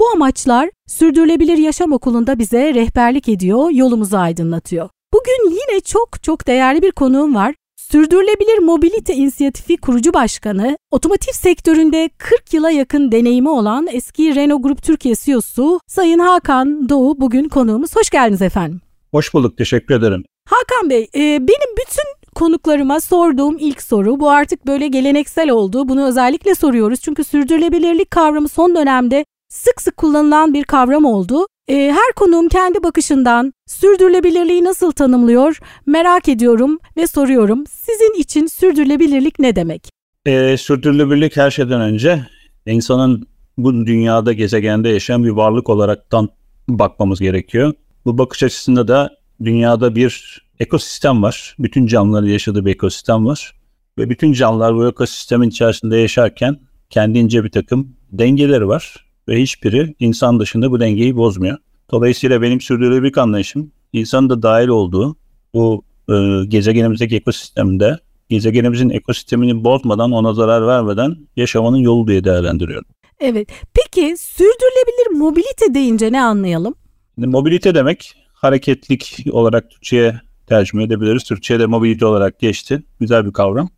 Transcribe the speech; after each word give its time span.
Bu 0.00 0.08
amaçlar 0.08 0.70
Sürdürülebilir 0.86 1.58
Yaşam 1.58 1.92
Okulu'nda 1.92 2.38
bize 2.38 2.74
rehberlik 2.74 3.28
ediyor, 3.28 3.70
yolumuzu 3.70 4.16
aydınlatıyor. 4.16 4.88
Bugün 5.12 5.50
yine 5.50 5.80
çok 5.80 6.22
çok 6.22 6.46
değerli 6.46 6.82
bir 6.82 6.90
konuğum 6.90 7.34
var. 7.34 7.54
Sürdürülebilir 7.76 8.58
Mobilite 8.58 9.14
İnisiyatifi 9.14 9.76
kurucu 9.76 10.14
başkanı, 10.14 10.76
otomotiv 10.90 11.32
sektöründe 11.32 12.10
40 12.18 12.54
yıla 12.54 12.70
yakın 12.70 13.12
deneyimi 13.12 13.48
olan 13.48 13.88
eski 13.92 14.34
Renault 14.34 14.62
Grup 14.62 14.82
Türkiye 14.82 15.14
CEO'su 15.14 15.80
Sayın 15.86 16.18
Hakan 16.18 16.88
Doğu 16.88 17.20
bugün 17.20 17.48
konuğumuz. 17.48 17.96
Hoş 17.96 18.10
geldiniz 18.10 18.42
efendim. 18.42 18.80
Hoş 19.10 19.34
bulduk, 19.34 19.56
teşekkür 19.56 19.94
ederim. 19.94 20.24
Hakan 20.48 20.90
Bey, 20.90 21.08
e, 21.14 21.20
benim 21.20 21.76
bütün 21.76 22.34
konuklarıma 22.34 23.00
sorduğum 23.00 23.56
ilk 23.58 23.82
soru 23.82 24.20
bu 24.20 24.30
artık 24.30 24.66
böyle 24.66 24.88
geleneksel 24.88 25.50
oldu. 25.50 25.88
Bunu 25.88 26.06
özellikle 26.06 26.54
soruyoruz 26.54 27.00
çünkü 27.00 27.24
sürdürülebilirlik 27.24 28.10
kavramı 28.10 28.48
son 28.48 28.74
dönemde 28.74 29.24
sık 29.50 29.80
sık 29.80 29.96
kullanılan 29.96 30.54
bir 30.54 30.64
kavram 30.64 31.04
oldu. 31.04 31.46
E, 31.68 31.74
her 31.74 32.12
konuğum 32.16 32.48
kendi 32.48 32.82
bakışından 32.82 33.52
sürdürülebilirliği 33.66 34.64
nasıl 34.64 34.92
tanımlıyor 34.92 35.58
merak 35.86 36.28
ediyorum 36.28 36.78
ve 36.96 37.06
soruyorum. 37.06 37.66
Sizin 37.66 38.20
için 38.20 38.46
sürdürülebilirlik 38.46 39.38
ne 39.38 39.56
demek? 39.56 39.90
E, 40.26 40.56
sürdürülebilirlik 40.56 41.36
her 41.36 41.50
şeyden 41.50 41.80
önce 41.80 42.26
insanın 42.66 43.28
bu 43.58 43.86
dünyada 43.86 44.32
gezegende 44.32 44.88
yaşayan 44.88 45.24
bir 45.24 45.30
varlık 45.30 45.68
olaraktan 45.68 46.28
bakmamız 46.68 47.20
gerekiyor. 47.20 47.72
Bu 48.04 48.18
bakış 48.18 48.42
açısında 48.42 48.88
da 48.88 49.10
dünyada 49.44 49.94
bir 49.94 50.42
ekosistem 50.60 51.22
var. 51.22 51.56
Bütün 51.58 51.86
canlıların 51.86 52.28
yaşadığı 52.28 52.66
bir 52.66 52.70
ekosistem 52.70 53.26
var. 53.26 53.54
Ve 53.98 54.10
bütün 54.10 54.32
canlılar 54.32 54.74
bu 54.74 54.88
ekosistemin 54.88 55.48
içerisinde 55.48 55.96
yaşarken 55.96 56.60
kendince 56.90 57.44
bir 57.44 57.50
takım 57.50 57.96
dengeleri 58.12 58.68
var 58.68 59.09
ve 59.30 59.42
hiçbiri 59.42 59.94
insan 59.98 60.40
dışında 60.40 60.70
bu 60.70 60.80
dengeyi 60.80 61.16
bozmuyor. 61.16 61.58
Dolayısıyla 61.90 62.42
benim 62.42 62.60
sürdürülebilirlik 62.60 63.18
anlayışım 63.18 63.72
insanın 63.92 64.30
da 64.30 64.42
dahil 64.42 64.68
olduğu 64.68 65.16
bu 65.54 65.84
e, 66.08 66.44
gezegenimizdeki 66.48 67.16
ekosistemde 67.16 67.98
gezegenimizin 68.28 68.90
ekosistemini 68.90 69.64
bozmadan 69.64 70.12
ona 70.12 70.34
zarar 70.34 70.66
vermeden 70.66 71.16
yaşamanın 71.36 71.76
yolu 71.76 72.08
diye 72.08 72.24
değerlendiriyorum. 72.24 72.86
Evet. 73.20 73.48
Peki 73.74 74.16
sürdürülebilir 74.18 75.18
mobilite 75.18 75.74
deyince 75.74 76.12
ne 76.12 76.22
anlayalım? 76.22 76.74
Şimdi 77.14 77.28
mobilite 77.28 77.74
demek 77.74 78.14
hareketlik 78.32 79.26
olarak 79.32 79.70
Türkçe'ye 79.70 80.20
tercüme 80.46 80.82
edebiliriz. 80.82 81.24
Türkçe'de 81.24 81.66
mobilite 81.66 82.06
olarak 82.06 82.38
geçti. 82.38 82.82
Güzel 83.00 83.26
bir 83.26 83.32
kavram. 83.32 83.70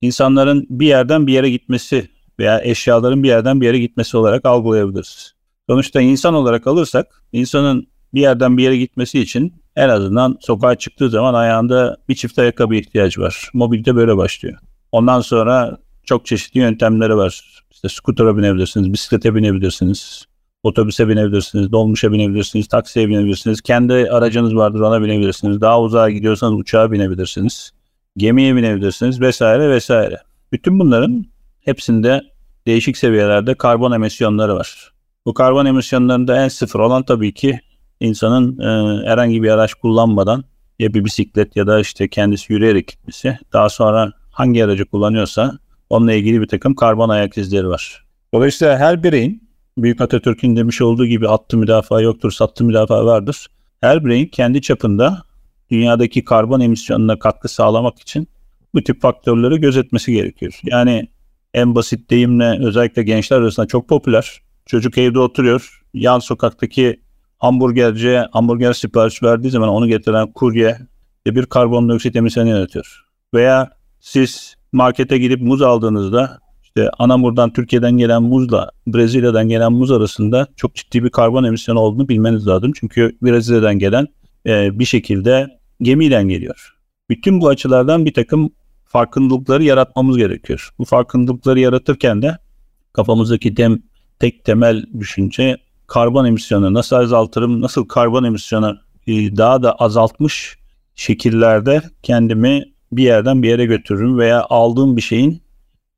İnsanların 0.00 0.66
bir 0.70 0.86
yerden 0.86 1.26
bir 1.26 1.32
yere 1.32 1.50
gitmesi 1.50 2.08
veya 2.38 2.60
eşyaların 2.64 3.22
bir 3.22 3.28
yerden 3.28 3.60
bir 3.60 3.66
yere 3.66 3.78
gitmesi 3.78 4.16
olarak 4.16 4.44
algılayabiliriz. 4.44 5.34
Sonuçta 5.68 6.00
insan 6.00 6.34
olarak 6.34 6.66
alırsak 6.66 7.22
insanın 7.32 7.86
bir 8.14 8.20
yerden 8.20 8.56
bir 8.56 8.62
yere 8.62 8.76
gitmesi 8.76 9.20
için 9.20 9.54
en 9.76 9.88
azından 9.88 10.36
sokağa 10.40 10.74
çıktığı 10.74 11.10
zaman 11.10 11.34
ayağında 11.34 11.96
bir 12.08 12.14
çift 12.14 12.38
ayakkabı 12.38 12.74
ihtiyacı 12.74 13.20
var. 13.20 13.50
Mobilite 13.54 13.94
böyle 13.96 14.16
başlıyor. 14.16 14.58
Ondan 14.92 15.20
sonra 15.20 15.78
çok 16.04 16.26
çeşitli 16.26 16.60
yöntemleri 16.60 17.16
var. 17.16 17.62
İşte 17.70 17.88
skutura 17.88 18.36
binebilirsiniz, 18.36 18.92
bisiklete 18.92 19.34
binebilirsiniz, 19.34 20.24
otobüse 20.62 21.08
binebilirsiniz, 21.08 21.72
dolmuşa 21.72 22.12
binebilirsiniz, 22.12 22.68
taksiye 22.68 23.08
binebilirsiniz. 23.08 23.60
Kendi 23.60 23.92
aracınız 23.92 24.56
vardır 24.56 24.80
ona 24.80 25.02
binebilirsiniz. 25.02 25.60
Daha 25.60 25.80
uzağa 25.80 26.10
gidiyorsanız 26.10 26.60
uçağa 26.60 26.92
binebilirsiniz. 26.92 27.72
Gemiye 28.16 28.56
binebilirsiniz 28.56 29.20
vesaire 29.20 29.70
vesaire. 29.70 30.16
Bütün 30.52 30.78
bunların 30.78 31.26
hepsinde 31.64 32.22
değişik 32.66 32.96
seviyelerde 32.96 33.54
karbon 33.54 33.92
emisyonları 33.92 34.54
var. 34.54 34.92
Bu 35.26 35.34
karbon 35.34 35.66
emisyonlarında 35.66 36.44
en 36.44 36.48
sıfır 36.48 36.80
olan 36.80 37.02
tabii 37.02 37.34
ki 37.34 37.60
insanın 38.00 38.58
e, 38.58 39.06
herhangi 39.06 39.42
bir 39.42 39.48
araç 39.50 39.74
kullanmadan 39.74 40.44
ya 40.78 40.94
bir 40.94 41.04
bisiklet 41.04 41.56
ya 41.56 41.66
da 41.66 41.80
işte 41.80 42.08
kendisi 42.08 42.52
yürüyerek 42.52 42.88
gitmesi. 42.88 43.38
Daha 43.52 43.68
sonra 43.68 44.12
hangi 44.30 44.64
aracı 44.64 44.84
kullanıyorsa 44.84 45.58
onunla 45.90 46.12
ilgili 46.12 46.40
bir 46.40 46.48
takım 46.48 46.74
karbon 46.74 47.08
ayak 47.08 47.38
izleri 47.38 47.68
var. 47.68 48.04
Dolayısıyla 48.34 48.78
her 48.78 49.02
bireyin 49.02 49.44
Büyük 49.78 50.00
Atatürk'ün 50.00 50.56
demiş 50.56 50.82
olduğu 50.82 51.06
gibi 51.06 51.28
attı 51.28 51.56
müdafaa 51.56 52.00
yoktur, 52.00 52.30
sattı 52.30 52.64
müdafaa 52.64 53.04
vardır. 53.04 53.46
Her 53.80 54.04
bireyin 54.04 54.26
kendi 54.26 54.62
çapında 54.62 55.22
dünyadaki 55.70 56.24
karbon 56.24 56.60
emisyonuna 56.60 57.18
katkı 57.18 57.48
sağlamak 57.48 57.98
için 57.98 58.28
bu 58.74 58.84
tip 58.84 59.02
faktörleri 59.02 59.60
gözetmesi 59.60 60.12
gerekiyor. 60.12 60.60
Yani 60.64 61.08
en 61.54 61.74
basit 61.74 62.10
deyimle 62.10 62.66
özellikle 62.66 63.02
gençler 63.02 63.36
arasında 63.36 63.66
çok 63.66 63.88
popüler. 63.88 64.40
Çocuk 64.66 64.98
evde 64.98 65.18
oturuyor. 65.18 65.80
Yan 65.94 66.18
sokaktaki 66.18 67.00
hamburgerciye 67.38 68.26
hamburger 68.32 68.72
sipariş 68.72 69.22
verdiği 69.22 69.50
zaman 69.50 69.68
onu 69.68 69.88
getiren 69.88 70.32
kurye 70.32 70.78
de 71.26 71.34
bir 71.34 71.46
karbondioksit 71.46 72.16
emisyonu 72.16 72.48
yaratıyor. 72.48 73.04
Veya 73.34 73.70
siz 74.00 74.54
markete 74.72 75.18
gidip 75.18 75.40
muz 75.40 75.62
aldığınızda 75.62 76.38
işte 76.62 76.90
Anamur'dan 76.98 77.52
Türkiye'den 77.52 77.92
gelen 77.92 78.22
muzla 78.22 78.70
Brezilya'dan 78.86 79.48
gelen 79.48 79.72
muz 79.72 79.90
arasında 79.90 80.46
çok 80.56 80.74
ciddi 80.74 81.04
bir 81.04 81.10
karbon 81.10 81.44
emisyonu 81.44 81.80
olduğunu 81.80 82.08
bilmeniz 82.08 82.46
lazım. 82.46 82.72
Çünkü 82.80 83.18
Brezilya'dan 83.22 83.78
gelen 83.78 84.06
e, 84.46 84.78
bir 84.78 84.84
şekilde 84.84 85.58
gemiyle 85.82 86.22
geliyor. 86.22 86.74
Bütün 87.10 87.40
bu 87.40 87.48
açılardan 87.48 88.04
bir 88.04 88.14
takım 88.14 88.50
farkındalıkları 88.94 89.64
yaratmamız 89.64 90.16
gerekiyor. 90.16 90.70
Bu 90.78 90.84
farkındalıkları 90.84 91.60
yaratırken 91.60 92.22
de 92.22 92.38
kafamızdaki 92.92 93.56
dem, 93.56 93.82
tek 94.18 94.44
temel 94.44 94.84
düşünce 95.00 95.56
karbon 95.86 96.24
emisyonu 96.24 96.74
nasıl 96.74 96.96
azaltırım, 96.96 97.60
nasıl 97.60 97.88
karbon 97.88 98.24
emisyonu 98.24 98.78
e, 99.06 99.36
daha 99.36 99.62
da 99.62 99.72
azaltmış 99.72 100.58
şekillerde 100.94 101.82
kendimi 102.02 102.64
bir 102.92 103.02
yerden 103.02 103.42
bir 103.42 103.48
yere 103.48 103.66
götürürüm 103.66 104.18
veya 104.18 104.46
aldığım 104.50 104.96
bir 104.96 105.02
şeyin 105.02 105.42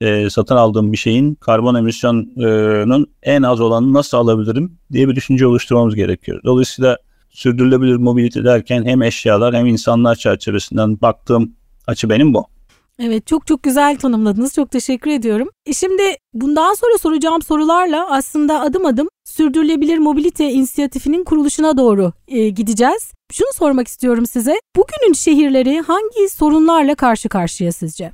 e, 0.01 0.31
satın 0.31 0.57
aldığım 0.57 0.93
bir 0.93 0.97
şeyin 0.97 1.35
karbon 1.35 1.75
emisyonunun 1.75 3.07
en 3.23 3.43
az 3.43 3.61
olanını 3.61 3.93
nasıl 3.93 4.17
alabilirim 4.17 4.79
diye 4.93 5.09
bir 5.09 5.17
düşünce 5.17 5.47
oluşturmamız 5.47 5.95
gerekiyor. 5.95 6.41
Dolayısıyla 6.45 6.99
sürdürülebilir 7.31 7.97
mobilite 7.97 8.45
derken 8.45 8.85
hem 8.85 9.03
eşyalar 9.03 9.55
hem 9.55 9.67
insanlar 9.67 10.15
çerçevesinden 10.15 11.01
baktığım 11.01 11.53
açı 11.87 12.11
benim 12.11 12.35
bu. 12.35 12.56
Evet 12.99 13.27
çok 13.27 13.47
çok 13.47 13.63
güzel 13.63 13.99
tanımladınız. 13.99 14.55
Çok 14.55 14.71
teşekkür 14.71 15.11
ediyorum. 15.11 15.49
E 15.67 15.73
şimdi 15.73 16.03
bundan 16.35 16.75
sonra 16.75 16.99
soracağım 16.99 17.43
sorularla 17.43 18.11
aslında 18.11 18.61
adım 18.61 18.87
adım 18.87 19.09
Sürdürülebilir 19.25 19.99
Mobilite 19.99 20.51
İnisiyatifinin 20.51 21.25
kuruluşuna 21.25 21.77
doğru 21.77 22.13
e, 22.29 22.49
gideceğiz. 22.49 23.13
Şunu 23.33 23.49
sormak 23.55 23.89
istiyorum 23.89 24.27
size. 24.27 24.55
Bugünün 24.77 25.13
şehirleri 25.13 25.81
hangi 25.81 26.29
sorunlarla 26.31 26.95
karşı 26.95 27.29
karşıya 27.29 27.73
sizce? 27.73 28.13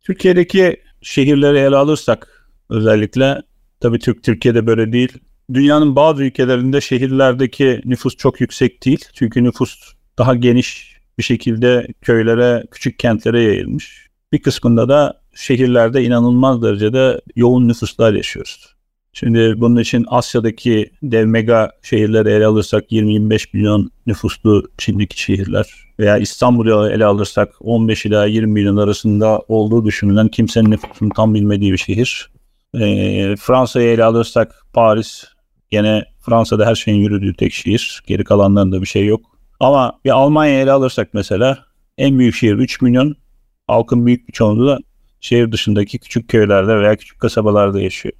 Türkiye'deki 0.00 0.76
şehirleri 1.02 1.58
ele 1.58 1.76
alırsak 1.76 2.48
özellikle 2.70 3.42
tabii 3.80 3.98
Türk 3.98 4.22
Türkiye'de 4.22 4.66
böyle 4.66 4.92
değil. 4.92 5.12
Dünyanın 5.54 5.96
bazı 5.96 6.24
ülkelerinde 6.24 6.80
şehirlerdeki 6.80 7.80
nüfus 7.84 8.16
çok 8.16 8.40
yüksek 8.40 8.84
değil. 8.84 9.04
Çünkü 9.12 9.44
nüfus 9.44 9.94
daha 10.18 10.34
geniş 10.34 10.96
bir 11.18 11.22
şekilde 11.22 11.86
köylere, 12.02 12.64
küçük 12.70 12.98
kentlere 12.98 13.42
yayılmış. 13.42 14.03
Bir 14.34 14.42
kısmında 14.42 14.88
da 14.88 15.20
şehirlerde 15.34 16.04
inanılmaz 16.04 16.62
derecede 16.62 17.20
yoğun 17.36 17.68
nüfuslar 17.68 18.12
yaşıyoruz. 18.12 18.74
Şimdi 19.12 19.54
bunun 19.56 19.80
için 19.80 20.06
Asya'daki 20.08 20.90
dev 21.02 21.26
mega 21.26 21.70
şehirleri 21.82 22.30
ele 22.30 22.46
alırsak 22.46 22.92
20-25 22.92 23.46
milyon 23.52 23.90
nüfuslu 24.06 24.64
Çin'deki 24.78 25.22
şehirler 25.22 25.74
veya 25.98 26.18
İstanbul'u 26.18 26.90
ele 26.90 27.04
alırsak 27.04 27.52
15 27.60 28.06
ila 28.06 28.26
20 28.26 28.52
milyon 28.52 28.76
arasında 28.76 29.38
olduğu 29.48 29.84
düşünülen 29.84 30.28
kimsenin 30.28 30.70
nüfusunu 30.70 31.08
tam 31.16 31.34
bilmediği 31.34 31.72
bir 31.72 31.78
şehir. 31.78 32.30
E, 32.74 33.36
Fransa'yı 33.36 33.88
ele 33.88 34.04
alırsak 34.04 34.66
Paris 34.72 35.24
gene 35.70 36.04
Fransa'da 36.20 36.66
her 36.66 36.74
şeyin 36.74 36.98
yürüdüğü 36.98 37.34
tek 37.34 37.52
şehir. 37.52 38.02
Geri 38.06 38.24
kalanlarında 38.24 38.80
bir 38.80 38.86
şey 38.86 39.06
yok. 39.06 39.20
Ama 39.60 39.98
bir 40.04 40.10
Almanya'yı 40.10 40.62
ele 40.62 40.72
alırsak 40.72 41.14
mesela 41.14 41.58
en 41.98 42.18
büyük 42.18 42.34
şehir 42.34 42.54
3 42.54 42.82
milyon 42.82 43.16
halkın 43.66 44.06
büyük 44.06 44.28
bir 44.28 44.32
çoğunluğu 44.32 44.66
da 44.66 44.78
şehir 45.20 45.52
dışındaki 45.52 45.98
küçük 45.98 46.28
köylerde 46.28 46.76
veya 46.76 46.96
küçük 46.96 47.20
kasabalarda 47.20 47.80
yaşıyor. 47.80 48.14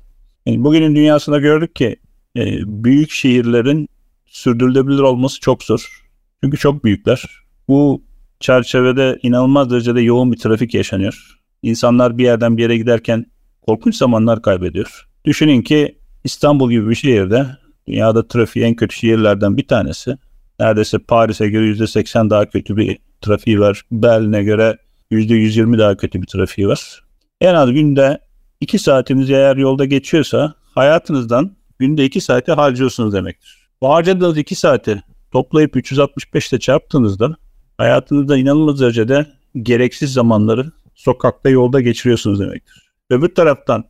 Yani 0.46 0.64
bugünün 0.64 0.96
dünyasında 0.96 1.38
gördük 1.38 1.76
ki 1.76 1.96
e, 2.37 2.58
büyük 2.67 3.11
şehirlerin 3.11 3.88
sürdürülebilir 4.26 4.99
olması 4.99 5.41
çok 5.41 5.62
zor. 5.62 6.05
Çünkü 6.43 6.56
çok 6.56 6.85
büyükler. 6.85 7.25
Bu 7.69 8.02
çerçevede 8.41 9.19
inanılmaz 9.23 9.70
derecede 9.70 10.00
yoğun 10.00 10.32
bir 10.32 10.37
trafik 10.37 10.75
yaşanıyor. 10.75 11.38
İnsanlar 11.62 12.19
bir 12.19 12.25
yerden 12.25 12.56
bir 12.56 12.62
yere 12.62 12.76
giderken 12.76 13.26
korkunç 13.62 13.96
zamanlar 13.96 14.43
kaybediyor. 14.43 15.08
Düşünün 15.25 15.62
ki 15.62 15.99
İstanbul 16.25 16.70
gibi 16.70 16.91
bir 16.91 16.94
şehirde 16.94 17.46
dünyada 17.87 18.29
trafiği 18.29 18.64
en 18.64 18.75
kötü 18.75 18.96
şehirlerden 18.96 19.56
bir 19.56 19.69
tanesi. 19.69 20.17
Neredeyse 20.61 20.99
Paris'e 20.99 21.49
göre 21.49 21.67
%80 21.67 22.31
daha 22.31 22.50
kötü 22.50 22.76
bir 22.76 22.99
trafiği 23.20 23.61
var. 23.61 23.82
Berlin'e 23.93 24.43
göre 24.43 24.79
%120 25.15 25.79
daha 25.79 25.97
kötü 25.97 26.23
bir 26.23 26.27
trafiği 26.27 26.69
var. 26.69 27.05
En 27.41 27.55
az 27.55 27.73
günde 27.73 28.19
2 28.61 28.79
saatiniz 28.79 29.31
eğer 29.31 29.57
yolda 29.57 29.85
geçiyorsa 29.85 30.55
hayatınızdan 30.75 31.57
günde 31.79 32.05
2 32.05 32.21
saati 32.21 32.53
harcıyorsunuz 32.53 33.15
demektir. 33.15 33.69
Bu 33.81 33.89
harcadığınız 33.89 34.39
2 34.39 34.55
saati 34.55 35.03
toplayıp 35.33 35.77
365 35.77 36.53
ile 36.53 36.61
çarptığınızda 36.61 37.37
hayatınızda 37.79 38.37
inanılmaz 38.37 38.81
derecede 38.81 39.27
gereksiz 39.63 40.13
zamanları 40.13 40.73
sokakta 40.95 41.51
yolda 41.51 41.81
geçiriyorsunuz 41.81 42.41
demektir. 42.41 42.91
Öbür 43.11 43.35
taraftan 43.35 43.85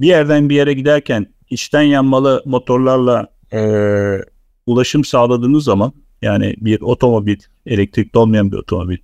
bir 0.00 0.06
yerden 0.06 0.48
bir 0.48 0.54
yere 0.54 0.72
giderken 0.72 1.26
içten 1.50 1.82
yanmalı 1.82 2.42
motorlarla 2.44 3.26
e, 3.52 3.60
ulaşım 4.66 5.04
sağladığınız 5.04 5.64
zaman 5.64 5.92
yani 6.22 6.54
bir 6.58 6.80
otomobil, 6.80 7.38
elektrikli 7.66 8.18
olmayan 8.18 8.52
bir 8.52 8.56
otomobil 8.56 8.98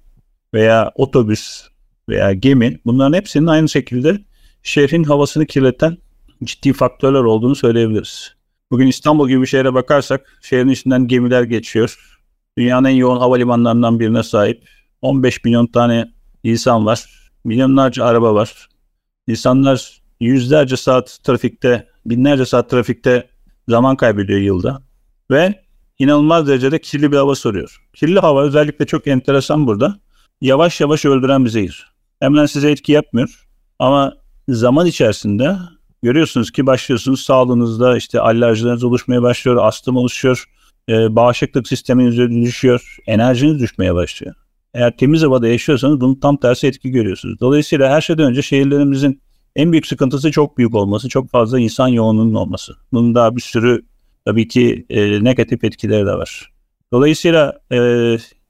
veya 0.57 0.93
otobüs 0.95 1.69
veya 2.09 2.33
gemi 2.33 2.81
bunların 2.87 3.17
hepsinin 3.17 3.47
aynı 3.47 3.69
şekilde 3.69 4.19
şehrin 4.63 5.05
havasını 5.05 5.47
kirleten 5.47 5.99
ciddi 6.45 6.73
faktörler 6.73 7.21
olduğunu 7.21 7.55
söyleyebiliriz. 7.55 8.35
Bugün 8.71 8.87
İstanbul 8.87 9.29
gibi 9.29 9.43
bir 9.43 9.47
şehre 9.47 9.75
bakarsak 9.75 10.39
şehrin 10.43 10.69
içinden 10.69 11.09
gemiler 11.09 11.43
geçiyor. 11.43 12.19
Dünyanın 12.59 12.89
en 12.89 12.95
yoğun 12.95 13.19
havalimanlarından 13.19 14.01
birine 14.01 14.23
sahip. 14.23 14.69
15 15.03 15.45
milyon 15.45 15.67
tane 15.67 16.13
insan 16.45 16.87
var. 16.87 17.31
Milyonlarca 17.45 18.05
araba 18.05 18.35
var. 18.35 18.69
İnsanlar 19.29 20.03
yüzlerce 20.21 20.77
saat 20.77 21.19
trafikte, 21.25 21.89
binlerce 22.07 22.47
saat 22.47 22.71
trafikte 22.71 23.29
zaman 23.69 23.97
kaybediyor 23.97 24.41
yılda. 24.41 24.83
Ve 25.31 25.65
inanılmaz 25.99 26.49
derecede 26.49 26.81
kirli 26.81 27.13
bir 27.13 27.17
hava 27.17 27.35
soruyor. 27.35 27.83
Kirli 27.95 28.21
hava 28.21 28.43
özellikle 28.43 28.87
çok 28.87 29.07
enteresan 29.07 29.67
burada. 29.67 30.01
Yavaş 30.41 30.81
yavaş 30.81 31.05
öldüren 31.05 31.45
bir 31.45 31.51
zehir. 31.51 31.87
Hemen 32.21 32.47
size 32.47 32.71
etki 32.71 32.93
yapmıyor. 32.93 33.47
Ama 33.79 34.15
zaman 34.49 34.87
içerisinde 34.87 35.57
görüyorsunuz 36.03 36.51
ki 36.51 36.67
başlıyorsunuz 36.67 37.21
sağlığınızda 37.21 37.97
işte 37.97 38.21
alerjileriniz 38.21 38.85
oluşmaya 38.85 39.23
başlıyor, 39.23 39.57
astım 39.57 39.97
oluşuyor, 39.97 40.45
e, 40.89 41.17
bağışıklık 41.17 41.69
sisteminiz 41.69 42.19
düşüyor, 42.45 42.97
enerjiniz 43.07 43.61
düşmeye 43.61 43.95
başlıyor. 43.95 44.35
Eğer 44.75 44.97
temiz 44.97 45.23
havada 45.23 45.49
yaşıyorsanız 45.49 46.01
bunun 46.01 46.15
tam 46.15 46.37
tersi 46.37 46.67
etki 46.67 46.91
görüyorsunuz. 46.91 47.41
Dolayısıyla 47.41 47.91
her 47.91 48.01
şeyden 48.01 48.27
önce 48.27 48.43
şehirlerimizin 48.43 49.23
en 49.57 49.73
büyük 49.73 49.87
sıkıntısı 49.87 50.31
çok 50.31 50.59
büyük 50.59 50.75
olması, 50.75 51.09
çok 51.09 51.31
fazla 51.31 51.61
insan 51.61 51.89
yoğunluğunun 51.89 52.35
olması. 52.35 52.73
Bunun 52.93 53.15
daha 53.15 53.37
bir 53.37 53.41
sürü 53.41 53.83
tabii 54.25 54.49
ki 54.49 54.87
e, 54.91 55.25
negatif 55.25 55.65
etkileri 55.65 56.07
de 56.07 56.13
var. 56.13 56.53
Dolayısıyla 56.93 57.59
e, 57.73 57.79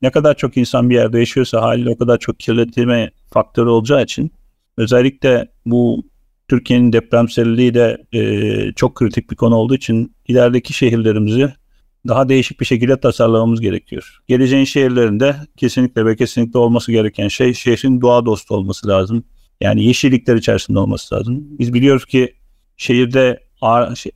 ne 0.03 0.11
kadar 0.11 0.37
çok 0.37 0.57
insan 0.57 0.91
bir 0.91 0.95
yerde 0.95 1.19
yaşıyorsa 1.19 1.63
haliyle 1.63 1.91
o 1.91 1.99
kadar 1.99 2.19
çok 2.19 2.41
kirletilme 2.41 3.11
faktörü 3.33 3.69
olacağı 3.69 4.03
için 4.03 4.33
özellikle 4.77 5.49
bu 5.67 6.03
Türkiye'nin 6.49 6.93
depremselliği 6.93 7.75
de 7.75 8.07
e, 8.13 8.73
çok 8.73 8.95
kritik 8.95 9.31
bir 9.31 9.37
konu 9.37 9.55
olduğu 9.55 9.75
için 9.75 10.17
ilerideki 10.29 10.73
şehirlerimizi 10.73 11.53
daha 12.09 12.29
değişik 12.29 12.61
bir 12.61 12.67
şekilde 12.67 13.01
tasarlamamız 13.01 13.61
gerekiyor. 13.61 14.19
Geleceğin 14.29 14.65
şehirlerinde 14.65 15.37
kesinlikle 15.57 16.07
ve 16.07 16.17
kesinlikle 16.17 16.59
olması 16.59 16.93
gereken 16.93 17.29
şey 17.29 17.55
şehrin 17.55 18.01
doğa 18.01 18.27
dostu 18.27 18.55
olması 18.55 18.89
lazım. 18.89 19.25
Yani 19.61 19.85
yeşillikler 19.85 20.37
içerisinde 20.37 20.79
olması 20.79 21.15
lazım. 21.15 21.59
Biz 21.59 21.75
biliyoruz 21.75 22.05
ki 22.05 22.35
şehirde 22.77 23.46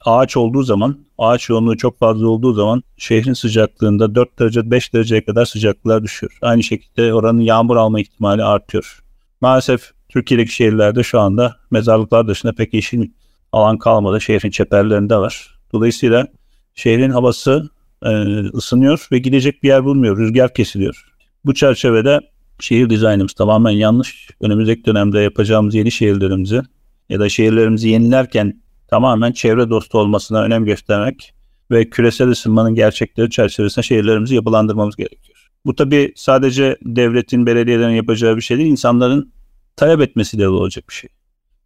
ağaç 0.04 0.36
olduğu 0.36 0.62
zaman, 0.62 0.98
ağaç 1.18 1.48
yoğunluğu 1.48 1.76
çok 1.76 1.98
fazla 1.98 2.28
olduğu 2.28 2.52
zaman 2.52 2.82
şehrin 2.96 3.32
sıcaklığında 3.32 4.14
4 4.14 4.38
derece 4.38 4.70
5 4.70 4.94
dereceye 4.94 5.24
kadar 5.24 5.44
sıcaklıklar 5.44 6.02
düşüyor. 6.02 6.38
Aynı 6.42 6.62
şekilde 6.62 7.14
oranın 7.14 7.40
yağmur 7.40 7.76
alma 7.76 8.00
ihtimali 8.00 8.44
artıyor. 8.44 9.00
Maalesef 9.40 9.90
Türkiye'deki 10.08 10.52
şehirlerde 10.52 11.02
şu 11.02 11.20
anda 11.20 11.56
mezarlıklar 11.70 12.28
dışında 12.28 12.52
pek 12.52 12.74
yeşil 12.74 13.10
alan 13.52 13.78
kalmadı. 13.78 14.20
Şehrin 14.20 14.50
çeperlerinde 14.50 15.16
var. 15.16 15.58
Dolayısıyla 15.72 16.26
şehrin 16.74 17.10
havası 17.10 17.70
e, 18.02 18.10
ısınıyor 18.38 19.08
ve 19.12 19.18
gidecek 19.18 19.62
bir 19.62 19.68
yer 19.68 19.84
bulmuyor. 19.84 20.18
Rüzgar 20.18 20.54
kesiliyor. 20.54 21.12
Bu 21.44 21.54
çerçevede 21.54 22.20
şehir 22.60 22.90
dizaynımız 22.90 23.32
tamamen 23.32 23.70
yanlış. 23.70 24.28
Önümüzdeki 24.40 24.84
dönemde 24.84 25.20
yapacağımız 25.20 25.74
yeni 25.74 25.90
şehirlerimizi 25.90 26.60
ya 27.08 27.20
da 27.20 27.28
şehirlerimizi 27.28 27.88
yenilerken 27.88 28.60
tamamen 28.90 29.32
çevre 29.32 29.70
dostu 29.70 29.98
olmasına 29.98 30.42
önem 30.42 30.64
göstermek 30.64 31.34
ve 31.70 31.90
küresel 31.90 32.28
ısınmanın 32.28 32.74
gerçekleri 32.74 33.30
çerçevesinde 33.30 33.86
şehirlerimizi 33.86 34.34
yapılandırmamız 34.34 34.96
gerekiyor. 34.96 35.50
Bu 35.66 35.74
tabi 35.74 36.12
sadece 36.16 36.76
devletin, 36.82 37.46
belediyelerin 37.46 37.94
yapacağı 37.94 38.36
bir 38.36 38.42
şey 38.42 38.58
değil, 38.58 38.70
insanların 38.70 39.32
talep 39.76 40.00
etmesiyle 40.00 40.48
olacak 40.48 40.84
bir 40.88 40.94
şey. 40.94 41.10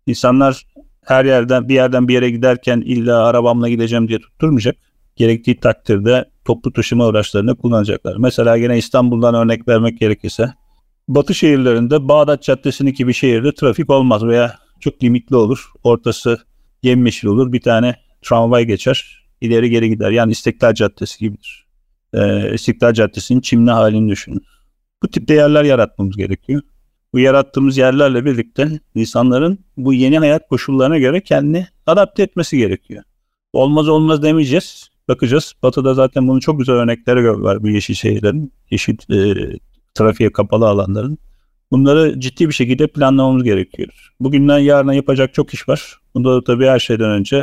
İnsanlar 0.06 0.67
her 1.05 1.25
yerden 1.25 1.69
bir 1.69 1.75
yerden 1.75 2.09
bir 2.09 2.15
yere 2.15 2.31
giderken 2.31 2.81
illa 2.81 3.25
arabamla 3.25 3.69
gideceğim 3.69 4.09
diye 4.09 4.19
tutturmayacak. 4.19 4.76
Gerektiği 5.17 5.61
takdirde 5.61 6.25
toplu 6.44 6.73
taşıma 6.73 7.09
araçlarını 7.09 7.56
kullanacaklar. 7.56 8.17
Mesela 8.17 8.56
yine 8.56 8.79
İstanbul'dan 8.79 9.35
örnek 9.35 9.69
vermek 9.69 10.00
gerekirse 10.00 10.55
Batı 11.09 11.35
şehirlerinde 11.35 12.09
Bağdat 12.09 12.43
Caddesi'nin 12.43 12.93
gibi 12.93 13.15
şehirde 13.15 13.55
trafik 13.55 13.91
olmaz 13.91 14.25
veya 14.25 14.59
çok 14.81 15.03
limitli 15.03 15.37
olur. 15.37 15.71
Ortası 15.85 16.38
yemyeşil 16.85 17.29
olur. 17.29 17.53
Bir 17.53 17.61
tane 17.61 17.97
tramvay 18.23 18.65
geçer. 18.65 19.25
ileri 19.41 19.71
geri 19.71 19.89
gider. 19.89 20.11
Yani 20.11 20.33
İstiklal 20.33 20.75
Caddesi 20.75 21.19
gibidir. 21.19 21.67
Ee, 22.15 22.55
İstiklal 22.55 22.93
Caddesi'nin 22.93 23.41
çimli 23.41 23.71
halini 23.71 24.11
düşünün. 24.11 24.43
Bu 25.03 25.09
tip 25.09 25.31
yerler 25.31 25.65
yaratmamız 25.65 26.17
gerekiyor. 26.17 26.63
Bu 27.13 27.19
yarattığımız 27.19 27.77
yerlerle 27.77 28.25
birlikte 28.25 28.81
insanların 28.95 29.59
bu 29.76 29.93
yeni 29.93 30.19
hayat 30.19 30.49
koşullarına 30.49 30.99
göre 30.99 31.21
kendini 31.21 31.67
adapte 31.87 32.23
etmesi 32.23 32.59
gerekiyor. 32.59 33.03
Olmaz 33.53 33.88
olmaz 33.88 34.23
demeyeceğiz. 34.23 34.88
Bakacağız. 35.09 35.55
Batı'da 35.62 35.95
zaten 35.95 36.29
bunun 36.29 36.41
çok 36.41 36.59
güzel 36.59 36.75
örnekleri 36.75 37.43
var 37.43 37.62
bu 37.62 37.69
yeşil 37.69 37.95
şehirlerin, 37.95 38.53
yeşil 38.71 38.97
e, 39.12 39.35
trafiğe 39.95 40.33
kapalı 40.33 40.69
alanların. 40.69 41.19
Bunları 41.75 42.21
ciddi 42.21 42.49
bir 42.49 42.54
şekilde 42.54 42.87
planlamamız 42.87 43.45
gerekiyor. 43.45 44.12
Bugünden 44.21 44.59
yarına 44.59 44.95
yapacak 44.95 45.35
çok 45.35 45.54
iş 45.54 45.69
var. 45.69 45.99
Bunda 46.14 46.35
da 46.35 46.45
tabii 46.45 46.66
her 46.66 46.78
şeyden 46.78 47.11
önce 47.11 47.37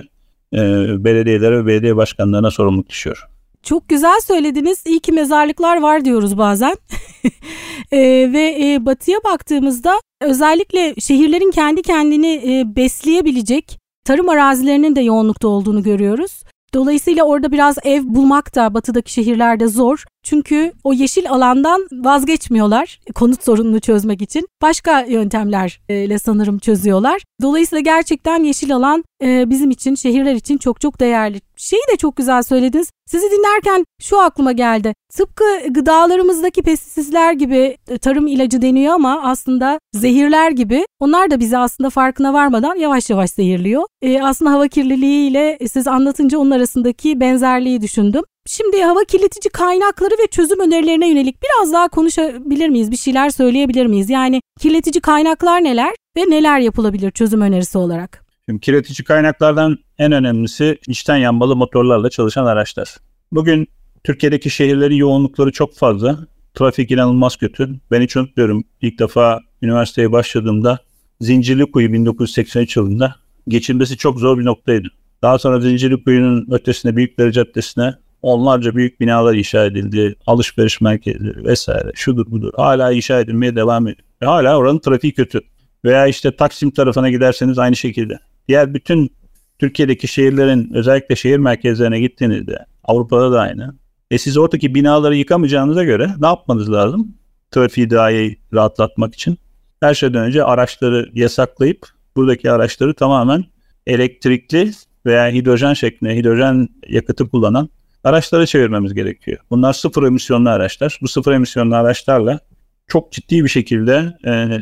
e, 0.53 0.59
belediyelere 1.03 1.57
ve 1.57 1.65
belediye 1.65 1.95
başkanlarına 1.95 2.51
sorumluluk 2.51 2.89
düşüyor. 2.89 3.27
Çok 3.63 3.89
güzel 3.89 4.19
söylediniz. 4.27 4.83
İyi 4.88 5.00
ki 5.00 5.11
mezarlıklar 5.11 5.81
var 5.81 6.05
diyoruz 6.05 6.38
bazen. 6.38 6.75
e, 7.91 8.00
ve 8.33 8.57
e, 8.61 8.85
batıya 8.85 9.17
baktığımızda 9.23 10.01
özellikle 10.21 10.95
şehirlerin 11.00 11.51
kendi 11.51 11.81
kendini 11.81 12.33
e, 12.33 12.75
besleyebilecek 12.75 13.79
tarım 14.05 14.29
arazilerinin 14.29 14.95
de 14.95 15.01
yoğunlukta 15.01 15.47
olduğunu 15.47 15.83
görüyoruz. 15.83 16.43
Dolayısıyla 16.73 17.23
orada 17.23 17.51
biraz 17.51 17.77
ev 17.83 18.01
bulmak 18.03 18.55
da 18.55 18.73
batıdaki 18.73 19.13
şehirlerde 19.13 19.67
zor. 19.67 20.03
Çünkü 20.23 20.71
o 20.83 20.93
yeşil 20.93 21.29
alandan 21.29 21.87
vazgeçmiyorlar 21.91 22.99
konut 23.15 23.43
sorununu 23.43 23.79
çözmek 23.79 24.21
için. 24.21 24.47
Başka 24.61 25.01
yöntemlerle 25.01 26.19
sanırım 26.19 26.59
çözüyorlar. 26.59 27.21
Dolayısıyla 27.41 27.79
gerçekten 27.81 28.43
yeşil 28.43 28.75
alan 28.75 29.03
e, 29.23 29.49
bizim 29.49 29.71
için, 29.71 29.95
şehirler 29.95 30.35
için 30.35 30.57
çok 30.57 30.81
çok 30.81 30.99
değerli. 30.99 31.41
Şeyi 31.55 31.81
de 31.93 31.97
çok 31.97 32.15
güzel 32.15 32.43
söylediniz. 32.43 32.91
Sizi 33.05 33.31
dinlerken 33.31 33.85
şu 34.01 34.19
aklıma 34.19 34.51
geldi. 34.51 34.93
Tıpkı 35.13 35.43
gıdalarımızdaki 35.69 36.61
pestisitler 36.61 37.33
gibi 37.33 37.77
e, 37.89 37.97
tarım 37.97 38.27
ilacı 38.27 38.61
deniyor 38.61 38.93
ama 38.93 39.21
aslında 39.23 39.79
zehirler 39.93 40.51
gibi 40.51 40.85
onlar 40.99 41.31
da 41.31 41.39
bizi 41.39 41.57
aslında 41.57 41.89
farkına 41.89 42.33
varmadan 42.33 42.75
yavaş 42.75 43.09
yavaş 43.09 43.29
zehirliyor. 43.29 43.83
E, 44.01 44.21
aslında 44.21 44.51
hava 44.51 44.67
kirliliği 44.67 45.29
ile 45.29 45.59
siz 45.71 45.87
anlatınca 45.87 46.37
onun 46.37 46.51
arasındaki 46.51 47.19
benzerliği 47.19 47.81
düşündüm. 47.81 48.23
Şimdi 48.48 48.81
hava 48.81 49.03
kirletici 49.03 49.51
kaynakları 49.53 50.13
ve 50.24 50.27
çözüm 50.31 50.60
önerilerine 50.60 51.10
yönelik 51.10 51.36
biraz 51.43 51.74
daha 51.74 51.88
konuşabilir 51.88 52.69
miyiz? 52.69 52.91
Bir 52.91 52.98
şeyler 52.98 53.29
söyleyebilir 53.29 53.86
miyiz? 53.86 54.10
Yani 54.10 54.41
kirletici 54.60 55.01
kaynaklar 55.01 55.63
neler 55.63 55.95
ve 56.17 56.21
neler 56.21 56.60
yapılabilir 56.60 57.12
çözüm 57.12 57.41
önerisi 57.41 57.77
olarak? 57.77 58.25
Şimdi 58.50 58.62
kirletici 58.62 59.05
kaynaklardan 59.05 59.77
en 59.98 60.12
önemlisi 60.12 60.77
içten 60.88 61.17
yanmalı 61.17 61.55
motorlarla 61.55 62.10
çalışan 62.10 62.45
araçlar. 62.45 62.98
Bugün 63.31 63.67
Türkiye'deki 64.03 64.50
şehirlerin 64.50 64.95
yoğunlukları 64.95 65.51
çok 65.51 65.75
fazla. 65.75 66.19
Trafik 66.53 66.91
inanılmaz 66.91 67.36
kötü. 67.36 67.69
Ben 67.91 68.01
hiç 68.01 68.17
unutmuyorum. 68.17 68.63
İlk 68.81 69.00
defa 69.00 69.39
üniversiteye 69.62 70.12
başladığımda 70.12 70.79
Zincirlikuyu 71.21 71.93
1983 71.93 72.77
yılında 72.77 73.15
geçilmesi 73.48 73.98
çok 73.98 74.19
zor 74.19 74.38
bir 74.39 74.45
noktaydı. 74.45 74.88
Daha 75.21 75.39
sonra 75.39 75.60
Zincirlikuyu'nun 75.60 76.48
ötesine 76.51 76.95
Büyükdere 76.95 77.31
Caddesi'ne 77.31 77.95
onlarca 78.21 78.75
büyük 78.75 78.99
binalar 78.99 79.33
inşa 79.33 79.65
edildi. 79.65 80.15
Alışveriş 80.27 80.81
merkezleri 80.81 81.45
vesaire 81.45 81.91
şudur 81.95 82.31
budur. 82.31 82.53
Hala 82.55 82.91
inşa 82.91 83.19
edilmeye 83.19 83.55
devam 83.55 83.87
ediyor. 83.87 84.07
Hala 84.23 84.57
oranın 84.57 84.79
trafiği 84.79 85.13
kötü. 85.13 85.41
Veya 85.85 86.07
işte 86.07 86.35
Taksim 86.35 86.71
tarafına 86.71 87.09
giderseniz 87.09 87.59
aynı 87.59 87.75
şekilde. 87.75 88.19
Diğer 88.47 88.73
bütün 88.73 89.11
Türkiye'deki 89.59 90.07
şehirlerin 90.07 90.73
özellikle 90.73 91.15
şehir 91.15 91.37
merkezlerine 91.37 91.99
gittiğinizde 91.99 92.65
Avrupa'da 92.83 93.31
da 93.31 93.39
aynı. 93.39 93.75
E 94.11 94.17
siz 94.17 94.37
oradaki 94.37 94.75
binaları 94.75 95.15
yıkamayacağınıza 95.15 95.83
göre 95.83 96.09
ne 96.19 96.27
yapmanız 96.27 96.71
lazım? 96.71 97.15
Trafiği 97.51 97.89
daha 97.89 98.11
iyi 98.11 98.37
rahatlatmak 98.53 99.13
için. 99.13 99.37
Her 99.79 99.93
şeyden 99.93 100.23
önce 100.23 100.43
araçları 100.43 101.09
yasaklayıp 101.13 101.87
buradaki 102.15 102.51
araçları 102.51 102.93
tamamen 102.93 103.45
elektrikli 103.87 104.71
veya 105.05 105.27
hidrojen 105.27 105.73
şeklinde 105.73 106.15
hidrojen 106.15 106.69
yakıtı 106.87 107.29
kullanan 107.29 107.69
araçlara 108.03 108.46
çevirmemiz 108.46 108.93
gerekiyor. 108.93 109.38
Bunlar 109.50 109.74
sıfır 109.74 110.03
emisyonlu 110.03 110.50
araçlar. 110.50 111.00
Bu 111.01 111.08
sıfır 111.08 111.31
emisyonlu 111.31 111.75
araçlarla 111.75 112.39
çok 112.88 113.12
ciddi 113.12 113.43
bir 113.43 113.50
şekilde 113.50 114.17
e, 114.25 114.60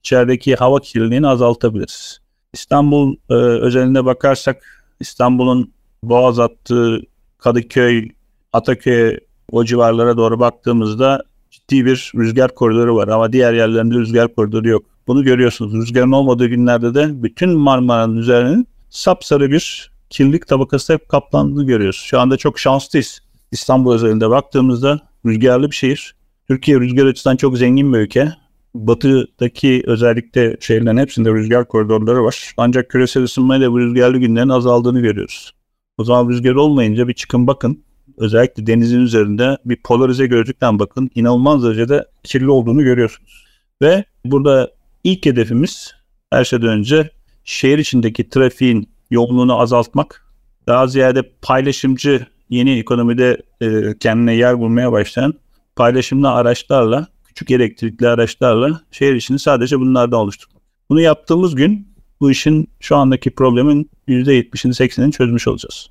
içerideki 0.00 0.54
hava 0.54 0.80
kirliliğini 0.80 1.28
azaltabiliriz. 1.28 2.20
İstanbul 2.52 3.16
e, 3.30 3.34
özelinde 3.34 4.04
bakarsak 4.04 4.84
İstanbul'un 5.00 5.72
Boğaz 6.04 6.38
hattı, 6.38 7.00
Kadıköy, 7.38 8.08
Ataköy 8.52 9.18
o 9.52 9.64
civarlara 9.64 10.16
doğru 10.16 10.40
baktığımızda 10.40 11.22
ciddi 11.50 11.86
bir 11.86 12.12
rüzgar 12.16 12.54
koridoru 12.54 12.96
var 12.96 13.08
ama 13.08 13.32
diğer 13.32 13.52
yerlerinde 13.52 13.94
rüzgar 13.94 14.34
koridoru 14.34 14.68
yok. 14.68 14.84
Bunu 15.06 15.24
görüyorsunuz. 15.24 15.74
Rüzgarın 15.74 16.12
olmadığı 16.12 16.46
günlerde 16.46 16.94
de 16.94 17.22
bütün 17.22 17.50
Marmara'nın 17.50 18.16
üzerinin 18.16 18.68
sapsarı 18.90 19.50
bir 19.50 19.91
kirlilik 20.12 20.46
tabakası 20.46 20.92
hep 20.92 21.08
kaplandığını 21.08 21.66
görüyoruz. 21.66 21.96
Şu 21.96 22.20
anda 22.20 22.36
çok 22.36 22.58
şanslıyız. 22.58 23.20
İstanbul 23.52 23.94
özelinde 23.94 24.30
baktığımızda 24.30 25.00
rüzgarlı 25.26 25.70
bir 25.70 25.76
şehir. 25.76 26.14
Türkiye 26.48 26.80
rüzgar 26.80 27.06
açısından 27.06 27.36
çok 27.36 27.58
zengin 27.58 27.92
bir 27.92 27.98
ülke. 27.98 28.32
Batıdaki 28.74 29.82
özellikle 29.86 30.56
şehirlerin 30.60 30.96
hepsinde 30.96 31.30
rüzgar 31.32 31.68
koridorları 31.68 32.24
var. 32.24 32.54
Ancak 32.56 32.90
küresel 32.90 33.22
ısınmayla 33.22 33.72
bu 33.72 33.80
rüzgarlı 33.80 34.18
günlerin 34.18 34.48
azaldığını 34.48 35.00
görüyoruz. 35.00 35.52
O 35.98 36.04
zaman 36.04 36.28
rüzgar 36.28 36.54
olmayınca 36.54 37.08
bir 37.08 37.14
çıkın 37.14 37.46
bakın. 37.46 37.84
Özellikle 38.18 38.66
denizin 38.66 39.00
üzerinde 39.00 39.58
bir 39.64 39.76
polarize 39.76 40.26
gözlükten 40.26 40.78
bakın. 40.78 41.10
İnanılmaz 41.14 41.64
derecede 41.64 42.04
kirli 42.24 42.50
olduğunu 42.50 42.82
görüyorsunuz. 42.82 43.46
Ve 43.82 44.04
burada 44.24 44.70
ilk 45.04 45.26
hedefimiz 45.26 45.92
her 46.30 46.44
şeyden 46.44 46.68
önce 46.68 47.10
şehir 47.44 47.78
içindeki 47.78 48.28
trafiğin 48.28 48.88
yoğunluğunu 49.12 49.60
azaltmak. 49.60 50.26
Daha 50.66 50.86
ziyade 50.86 51.22
paylaşımcı 51.42 52.26
yeni 52.50 52.78
ekonomide 52.78 53.42
e, 53.60 53.98
kendine 54.00 54.34
yer 54.34 54.58
bulmaya 54.58 54.92
başlayan 54.92 55.34
paylaşımlı 55.76 56.30
araçlarla, 56.30 57.06
küçük 57.24 57.50
elektrikli 57.50 58.08
araçlarla 58.08 58.80
şehir 58.90 59.14
içini 59.14 59.38
sadece 59.38 59.80
bunlardan 59.80 60.18
oluşturmak. 60.18 60.62
Bunu 60.90 61.00
yaptığımız 61.00 61.54
gün 61.54 61.88
bu 62.20 62.30
işin 62.30 62.68
şu 62.80 62.96
andaki 62.96 63.30
problemin 63.30 63.90
%70'ini 64.08 64.72
80'ini 64.72 65.12
çözmüş 65.12 65.48
olacağız. 65.48 65.90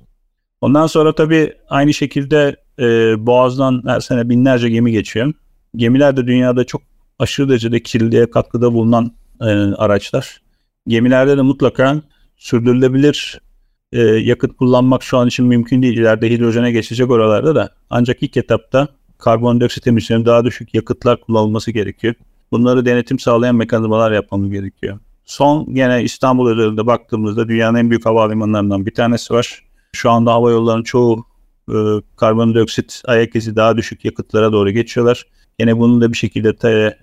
Ondan 0.60 0.86
sonra 0.86 1.14
tabii 1.14 1.52
aynı 1.68 1.94
şekilde 1.94 2.56
e, 2.78 2.86
Boğaz'dan 3.26 3.82
her 3.86 4.00
sene 4.00 4.28
binlerce 4.28 4.68
gemi 4.68 4.92
geçiyor. 4.92 5.32
Gemiler 5.76 6.16
de 6.16 6.26
dünyada 6.26 6.64
çok 6.64 6.82
aşırı 7.18 7.48
derecede 7.48 7.82
kirliliğe 7.82 8.30
katkıda 8.30 8.72
bulunan 8.72 9.12
e, 9.40 9.44
araçlar. 9.76 10.42
Gemilerde 10.88 11.36
de 11.36 11.42
mutlaka 11.42 12.02
sürdürülebilir 12.42 13.40
e, 13.92 14.00
yakıt 14.02 14.56
kullanmak 14.56 15.02
şu 15.02 15.18
an 15.18 15.28
için 15.28 15.46
mümkün 15.46 15.82
değil. 15.82 15.98
İleride 15.98 16.30
hidrojene 16.30 16.72
geçecek 16.72 17.10
oralarda 17.10 17.54
da. 17.54 17.74
Ancak 17.90 18.22
ilk 18.22 18.36
etapta 18.36 18.88
karbondioksit 19.18 19.86
emisyonu 19.86 20.26
daha 20.26 20.44
düşük 20.44 20.74
yakıtlar 20.74 21.20
kullanılması 21.20 21.70
gerekiyor. 21.70 22.14
Bunları 22.52 22.86
denetim 22.86 23.18
sağlayan 23.18 23.54
mekanizmalar 23.54 24.12
yapmamız 24.12 24.50
gerekiyor. 24.50 24.98
Son 25.24 25.74
gene 25.74 26.02
İstanbul 26.02 26.50
özelinde 26.50 26.86
baktığımızda 26.86 27.48
dünyanın 27.48 27.78
en 27.78 27.90
büyük 27.90 28.06
havalimanlarından 28.06 28.86
bir 28.86 28.94
tanesi 28.94 29.34
var. 29.34 29.62
Şu 29.92 30.10
anda 30.10 30.32
hava 30.32 30.50
yollarının 30.50 30.82
çoğu 30.82 31.24
e, 31.68 31.76
karbondioksit 32.16 33.02
ayak 33.04 33.36
izi 33.36 33.56
daha 33.56 33.76
düşük 33.76 34.04
yakıtlara 34.04 34.52
doğru 34.52 34.70
geçiyorlar. 34.70 35.26
Yine 35.60 35.78
bunun 35.78 36.00
da 36.00 36.12
bir 36.12 36.16
şekilde 36.16 36.56
te, 36.56 36.98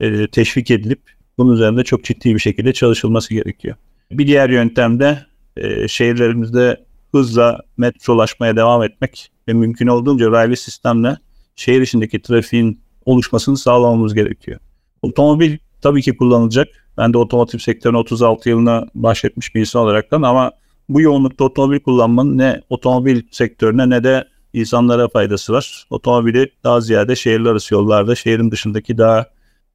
e, 0.00 0.26
teşvik 0.26 0.70
edilip 0.70 1.00
bunun 1.38 1.54
üzerinde 1.54 1.84
çok 1.84 2.04
ciddi 2.04 2.34
bir 2.34 2.40
şekilde 2.40 2.72
çalışılması 2.72 3.34
gerekiyor. 3.34 3.76
Bir 4.10 4.26
diğer 4.26 4.50
yöntem 4.50 5.00
de 5.00 5.26
e, 5.56 5.88
şehirlerimizde 5.88 6.84
hızla 7.12 7.60
metrolaşmaya 7.76 8.56
devam 8.56 8.82
etmek 8.82 9.30
ve 9.48 9.52
mümkün 9.52 9.86
olduğunca 9.86 10.30
raylı 10.30 10.56
sistemle 10.56 11.16
şehir 11.56 11.80
içindeki 11.80 12.22
trafiğin 12.22 12.80
oluşmasını 13.04 13.56
sağlamamız 13.56 14.14
gerekiyor. 14.14 14.60
Otomobil 15.02 15.56
tabii 15.82 16.02
ki 16.02 16.16
kullanılacak. 16.16 16.68
Ben 16.98 17.12
de 17.12 17.18
otomotiv 17.18 17.58
sektörüne 17.58 17.96
36 17.96 18.48
yılına 18.48 18.86
başlatmış 18.94 19.54
bir 19.54 19.60
insan 19.60 19.82
olaraktan 19.82 20.22
ama 20.22 20.52
bu 20.88 21.00
yoğunlukta 21.00 21.44
otomobil 21.44 21.80
kullanmanın 21.80 22.38
ne 22.38 22.60
otomobil 22.70 23.22
sektörüne 23.30 23.90
ne 23.90 24.04
de 24.04 24.28
insanlara 24.52 25.08
faydası 25.08 25.52
var. 25.52 25.86
Otomobili 25.90 26.50
daha 26.64 26.80
ziyade 26.80 27.16
şehirler 27.16 27.50
arası 27.50 27.74
yollarda, 27.74 28.14
şehrin 28.14 28.50
dışındaki 28.50 28.98
daha 28.98 29.26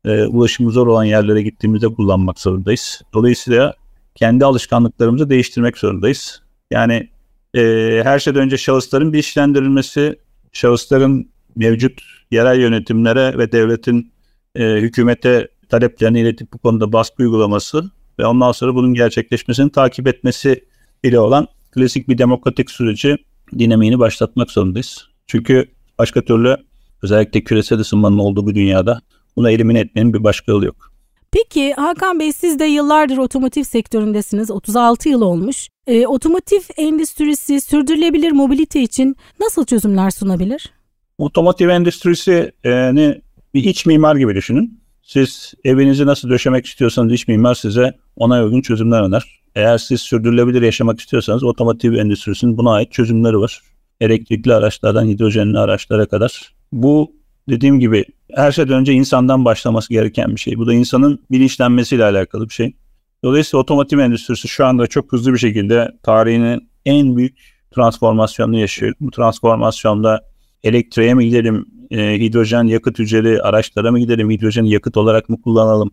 e, 0.05 0.23
ulaşımı 0.23 0.71
zor 0.71 0.87
olan 0.87 1.03
yerlere 1.03 1.41
gittiğimizde 1.41 1.87
kullanmak 1.87 2.39
zorundayız. 2.39 3.01
Dolayısıyla 3.13 3.73
kendi 4.15 4.45
alışkanlıklarımızı 4.45 5.29
değiştirmek 5.29 5.77
zorundayız. 5.77 6.41
Yani 6.71 7.09
e, 7.55 7.61
her 8.03 8.19
şeyden 8.19 8.41
önce 8.41 8.57
şahısların 8.57 9.13
bilinçlendirilmesi, 9.13 10.19
şahısların 10.51 11.29
mevcut 11.55 12.01
yerel 12.31 12.59
yönetimlere 12.59 13.37
ve 13.37 13.51
devletin 13.51 14.11
e, 14.55 14.75
hükümete 14.75 15.47
taleplerini 15.69 16.19
iletip 16.19 16.53
bu 16.53 16.57
konuda 16.57 16.93
baskı 16.93 17.23
uygulaması 17.23 17.91
ve 18.19 18.25
ondan 18.25 18.51
sonra 18.51 18.75
bunun 18.75 18.93
gerçekleşmesini 18.93 19.71
takip 19.71 20.07
etmesi 20.07 20.65
ile 21.03 21.19
olan 21.19 21.47
klasik 21.71 22.09
bir 22.09 22.17
demokratik 22.17 22.71
süreci 22.71 23.17
dinamiğini 23.59 23.99
başlatmak 23.99 24.51
zorundayız. 24.51 25.07
Çünkü 25.27 25.65
başka 25.99 26.21
türlü 26.21 26.57
özellikle 27.03 27.43
küresel 27.43 27.79
ısınmanın 27.79 28.17
olduğu 28.17 28.45
bu 28.45 28.55
dünyada 28.55 29.01
bunu 29.35 29.51
elimine 29.51 29.79
etmenin 29.79 30.13
bir 30.13 30.23
başka 30.23 30.51
yolu 30.51 30.65
yok. 30.65 30.91
Peki 31.31 31.73
Hakan 31.73 32.19
Bey 32.19 32.33
siz 32.33 32.59
de 32.59 32.65
yıllardır 32.65 33.17
otomotiv 33.17 33.63
sektöründesiniz. 33.63 34.51
36 34.51 35.09
yıl 35.09 35.21
olmuş. 35.21 35.67
E, 35.87 36.07
otomotiv 36.07 36.61
endüstrisi 36.77 37.61
sürdürülebilir 37.61 38.31
mobilite 38.31 38.81
için 38.81 39.15
nasıl 39.39 39.65
çözümler 39.65 40.11
sunabilir? 40.11 40.73
Otomotiv 41.17 41.69
endüstrisi 41.69 42.51
yani 42.63 43.21
bir 43.53 43.63
iç 43.63 43.85
mimar 43.85 44.15
gibi 44.15 44.35
düşünün. 44.35 44.79
Siz 45.01 45.53
evinizi 45.63 46.05
nasıl 46.05 46.29
döşemek 46.29 46.65
istiyorsanız 46.65 47.13
iç 47.13 47.27
mimar 47.27 47.55
size 47.55 47.97
ona 48.15 48.43
uygun 48.43 48.61
çözümler 48.61 49.01
öner. 49.01 49.39
Eğer 49.55 49.77
siz 49.77 50.01
sürdürülebilir 50.01 50.61
yaşamak 50.61 50.99
istiyorsanız 50.99 51.43
otomotiv 51.43 51.93
endüstrisinin 51.93 52.57
buna 52.57 52.71
ait 52.71 52.91
çözümleri 52.91 53.39
var. 53.39 53.61
Elektrikli 54.01 54.53
araçlardan 54.53 55.05
hidrojenli 55.05 55.59
araçlara 55.59 56.05
kadar. 56.05 56.53
Bu 56.71 57.18
dediğim 57.49 57.79
gibi 57.79 58.05
her 58.33 58.51
şeyden 58.51 58.79
önce 58.79 58.93
insandan 58.93 59.45
başlaması 59.45 59.89
gereken 59.89 60.35
bir 60.35 60.39
şey. 60.39 60.57
Bu 60.57 60.67
da 60.67 60.73
insanın 60.73 61.19
bilinçlenmesiyle 61.31 62.03
alakalı 62.03 62.49
bir 62.49 62.53
şey. 62.53 62.75
Dolayısıyla 63.23 63.61
otomotiv 63.61 63.99
endüstrisi 63.99 64.47
şu 64.47 64.65
anda 64.65 64.87
çok 64.87 65.11
hızlı 65.11 65.33
bir 65.33 65.37
şekilde 65.37 65.91
tarihinin 66.03 66.69
en 66.85 67.17
büyük 67.17 67.37
transformasyonunu 67.71 68.59
yaşıyor. 68.59 68.93
Bu 68.99 69.11
transformasyonda 69.11 70.21
elektriğe 70.63 71.13
mi 71.13 71.25
gidelim, 71.25 71.65
e, 71.91 72.19
hidrojen 72.19 72.63
yakıt 72.63 72.99
hücreli 72.99 73.41
araçlara 73.41 73.91
mı 73.91 73.99
gidelim, 73.99 74.29
hidrojen 74.29 74.63
yakıt 74.63 74.97
olarak 74.97 75.29
mı 75.29 75.41
kullanalım, 75.41 75.91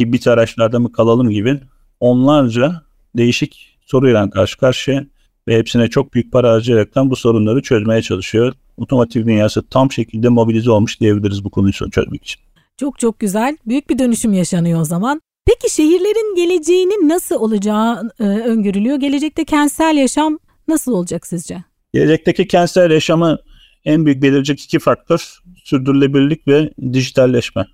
hibrit 0.00 0.26
araçlarda 0.26 0.80
mı 0.80 0.92
kalalım 0.92 1.30
gibi 1.30 1.60
onlarca 2.00 2.82
değişik 3.16 3.78
soruyla 3.86 4.30
karşı 4.30 4.58
karşıya 4.58 5.06
ve 5.48 5.58
hepsine 5.58 5.88
çok 5.88 6.14
büyük 6.14 6.32
para 6.32 6.52
harcayaraktan 6.52 7.10
bu 7.10 7.16
sorunları 7.16 7.62
çözmeye 7.62 8.02
çalışıyor. 8.02 8.52
Otomotiv 8.76 9.26
dünyası 9.26 9.68
tam 9.68 9.92
şekilde 9.92 10.28
mobilize 10.28 10.70
olmuş 10.70 11.00
diyebiliriz 11.00 11.44
bu 11.44 11.50
konuyu 11.50 11.72
çözmek 11.72 12.24
için. 12.24 12.42
Çok 12.76 12.98
çok 12.98 13.18
güzel. 13.18 13.56
Büyük 13.66 13.90
bir 13.90 13.98
dönüşüm 13.98 14.32
yaşanıyor 14.32 14.80
o 14.80 14.84
zaman. 14.84 15.20
Peki 15.46 15.74
şehirlerin 15.74 16.34
geleceğinin 16.36 17.08
nasıl 17.08 17.36
olacağı 17.36 18.10
e, 18.20 18.24
öngörülüyor? 18.24 18.96
Gelecekte 18.96 19.44
kentsel 19.44 19.96
yaşam 19.96 20.38
nasıl 20.68 20.92
olacak 20.92 21.26
sizce? 21.26 21.64
Gelecekteki 21.92 22.48
kentsel 22.48 22.90
yaşamı 22.90 23.38
en 23.84 24.06
büyük 24.06 24.22
belirleyecek 24.22 24.60
iki 24.60 24.78
faktör 24.78 25.38
sürdürülebilirlik 25.64 26.48
ve 26.48 26.70
dijitalleşme. 26.92 27.66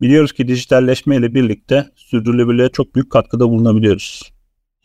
Biliyoruz 0.00 0.32
ki 0.32 0.48
dijitalleşme 0.48 1.16
ile 1.16 1.34
birlikte 1.34 1.86
sürdürülebilirliğe 1.96 2.68
çok 2.68 2.94
büyük 2.94 3.10
katkıda 3.10 3.48
bulunabiliyoruz. 3.48 4.32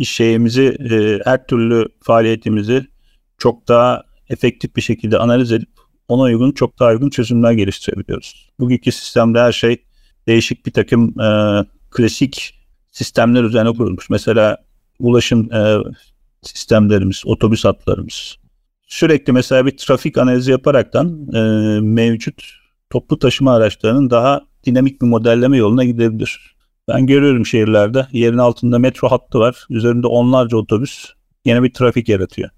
Şeyimizi, 0.05 0.77
e, 0.91 1.19
her 1.25 1.47
türlü 1.47 1.85
faaliyetimizi 2.01 2.87
çok 3.37 3.67
daha 3.67 4.03
efektif 4.29 4.75
bir 4.75 4.81
şekilde 4.81 5.17
analiz 5.17 5.51
edip 5.51 5.69
ona 6.07 6.21
uygun 6.21 6.51
çok 6.51 6.79
daha 6.79 6.89
uygun 6.89 7.09
çözümler 7.09 7.51
geliştirebiliyoruz. 7.51 8.49
Bugünkü 8.59 8.91
sistemde 8.91 9.39
her 9.39 9.51
şey 9.51 9.83
değişik 10.27 10.65
bir 10.65 10.71
takım 10.71 11.21
e, 11.21 11.59
klasik 11.91 12.59
sistemler 12.91 13.43
üzerine 13.43 13.71
kurulmuş. 13.73 14.09
Mesela 14.09 14.57
ulaşım 14.99 15.53
e, 15.53 15.77
sistemlerimiz, 16.41 17.23
otobüs 17.25 17.65
hatlarımız, 17.65 18.37
sürekli 18.87 19.33
mesela 19.33 19.65
bir 19.65 19.77
trafik 19.77 20.17
analizi 20.17 20.51
yaparaktan 20.51 21.27
e, 21.33 21.39
mevcut 21.81 22.43
toplu 22.89 23.19
taşıma 23.19 23.55
araçlarının 23.55 24.09
daha 24.09 24.41
dinamik 24.65 25.01
bir 25.01 25.07
modelleme 25.07 25.57
yoluna 25.57 25.83
gidebilir. 25.83 26.52
Ben 26.87 27.07
görüyorum 27.07 27.45
şehirlerde 27.45 28.07
yerin 28.11 28.37
altında 28.37 28.79
metro 28.79 29.07
hattı 29.09 29.39
var. 29.39 29.65
Üzerinde 29.69 30.07
onlarca 30.07 30.57
otobüs 30.57 31.05
yine 31.45 31.63
bir 31.63 31.73
trafik 31.73 32.09
yaratıyor. 32.09 32.49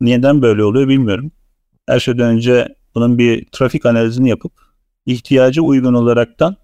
Neden 0.00 0.42
böyle 0.42 0.64
oluyor 0.64 0.88
bilmiyorum. 0.88 1.32
Her 1.86 2.00
şeyden 2.00 2.28
önce 2.28 2.68
bunun 2.94 3.18
bir 3.18 3.46
trafik 3.52 3.86
analizini 3.86 4.28
yapıp 4.28 4.52
ihtiyacı 5.06 5.62
uygun 5.62 5.94
olaraktan 5.94 6.56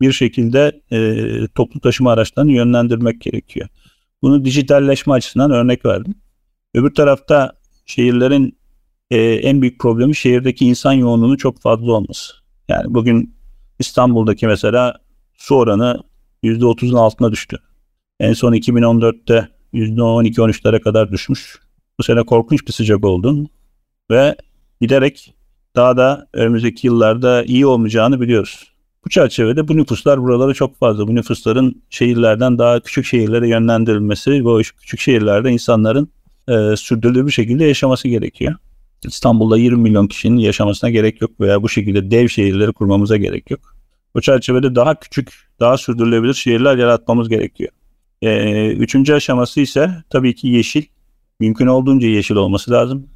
bir 0.00 0.12
şekilde 0.12 0.80
e, 0.92 1.48
toplu 1.54 1.80
taşıma 1.80 2.12
araçlarını 2.12 2.52
yönlendirmek 2.52 3.20
gerekiyor. 3.20 3.68
Bunu 4.22 4.44
dijitalleşme 4.44 5.12
açısından 5.12 5.50
örnek 5.50 5.84
verdim. 5.86 6.14
Öbür 6.74 6.94
tarafta 6.94 7.52
şehirlerin 7.86 8.58
e, 9.10 9.18
en 9.20 9.62
büyük 9.62 9.80
problemi 9.80 10.16
şehirdeki 10.16 10.66
insan 10.66 10.92
yoğunluğunun 10.92 11.36
çok 11.36 11.60
fazla 11.60 11.92
olması. 11.92 12.34
Yani 12.68 12.94
bugün 12.94 13.34
İstanbul'daki 13.78 14.46
mesela 14.46 14.98
su 15.34 15.54
oranı 15.54 16.02
%30'un 16.44 16.94
altına 16.94 17.32
düştü. 17.32 17.56
En 18.20 18.32
son 18.32 18.52
2014'te 18.52 19.48
%12-13'lere 19.74 20.80
kadar 20.80 21.12
düşmüş. 21.12 21.58
Bu 21.98 22.02
sene 22.02 22.22
korkunç 22.22 22.66
bir 22.66 22.72
sıcak 22.72 23.04
oldu 23.04 23.48
ve 24.10 24.36
giderek 24.80 25.34
daha 25.76 25.96
da 25.96 26.26
önümüzdeki 26.32 26.86
yıllarda 26.86 27.44
iyi 27.44 27.66
olmayacağını 27.66 28.20
biliyoruz. 28.20 28.72
Bu 29.04 29.10
çerçevede 29.10 29.68
bu 29.68 29.76
nüfuslar 29.76 30.22
buralara 30.22 30.54
çok 30.54 30.76
fazla. 30.76 31.08
Bu 31.08 31.14
nüfusların 31.14 31.82
şehirlerden 31.90 32.58
daha 32.58 32.80
küçük 32.80 33.04
şehirlere 33.04 33.48
yönlendirilmesi 33.48 34.30
ve 34.30 34.48
o 34.48 34.58
küçük 34.58 35.00
şehirlerde 35.00 35.50
insanların 35.50 36.08
e, 36.48 36.76
sürdürülebilir 36.76 37.26
bir 37.26 37.32
şekilde 37.32 37.64
yaşaması 37.64 38.08
gerekiyor. 38.08 38.54
İstanbul'da 39.04 39.58
20 39.58 39.82
milyon 39.82 40.06
kişinin 40.06 40.38
yaşamasına 40.38 40.90
gerek 40.90 41.20
yok 41.20 41.40
veya 41.40 41.62
bu 41.62 41.68
şekilde 41.68 42.10
dev 42.10 42.28
şehirleri 42.28 42.72
kurmamıza 42.72 43.16
gerek 43.16 43.50
yok. 43.50 43.77
Bu 44.14 44.20
çerçevede 44.20 44.74
daha 44.74 44.94
küçük, 44.94 45.48
daha 45.60 45.76
sürdürülebilir 45.76 46.34
şehirler 46.34 46.76
yaratmamız 46.76 47.28
gerekiyor. 47.28 47.70
E, 48.22 48.72
üçüncü 48.72 49.14
aşaması 49.14 49.60
ise 49.60 50.04
tabii 50.10 50.34
ki 50.34 50.48
yeşil. 50.48 50.82
Mümkün 51.40 51.66
olduğunca 51.66 52.08
yeşil 52.08 52.34
olması 52.34 52.70
lazım. 52.70 53.06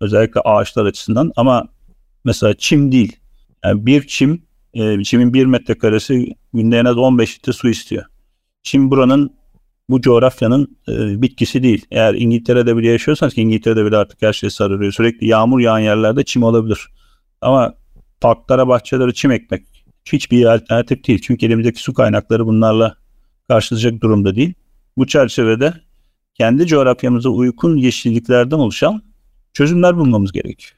Özellikle 0.00 0.40
ağaçlar 0.40 0.86
açısından 0.86 1.32
ama 1.36 1.68
mesela 2.24 2.54
çim 2.54 2.92
değil. 2.92 3.16
Yani 3.64 3.86
bir 3.86 4.06
çim, 4.06 4.42
e, 4.74 5.02
çimin 5.02 5.34
bir 5.34 5.46
metrekaresi 5.46 6.34
günde 6.54 6.78
en 6.78 6.84
az 6.84 6.98
15 6.98 7.38
litre 7.38 7.52
su 7.52 7.68
istiyor. 7.68 8.04
Çim 8.62 8.90
buranın 8.90 9.34
bu 9.88 10.00
coğrafyanın 10.00 10.76
e, 10.88 11.22
bitkisi 11.22 11.62
değil. 11.62 11.86
Eğer 11.90 12.14
İngiltere'de 12.14 12.76
bile 12.76 12.88
yaşıyorsanız 12.88 13.34
ki 13.34 13.40
İngiltere'de 13.42 13.84
bile 13.84 13.96
artık 13.96 14.22
her 14.22 14.32
şey 14.32 14.50
sararıyor. 14.50 14.92
Sürekli 14.92 15.26
yağmur 15.26 15.60
yağan 15.60 15.78
yerlerde 15.78 16.24
çim 16.24 16.42
olabilir. 16.42 16.88
Ama 17.40 17.74
parklara, 18.20 18.68
bahçelere 18.68 19.12
çim 19.12 19.30
ekmek 19.30 19.62
hiçbir 20.04 20.54
alternatif 20.54 21.06
değil. 21.06 21.20
Çünkü 21.22 21.46
elimizdeki 21.46 21.82
su 21.82 21.94
kaynakları 21.94 22.46
bunlarla 22.46 22.96
karşılayacak 23.48 24.00
durumda 24.00 24.34
değil. 24.34 24.54
Bu 24.96 25.06
çerçevede 25.06 25.74
kendi 26.34 26.66
coğrafyamıza 26.66 27.28
uygun 27.28 27.76
yeşilliklerden 27.76 28.56
oluşan 28.56 29.02
çözümler 29.52 29.96
bulmamız 29.96 30.32
gerekiyor. 30.32 30.72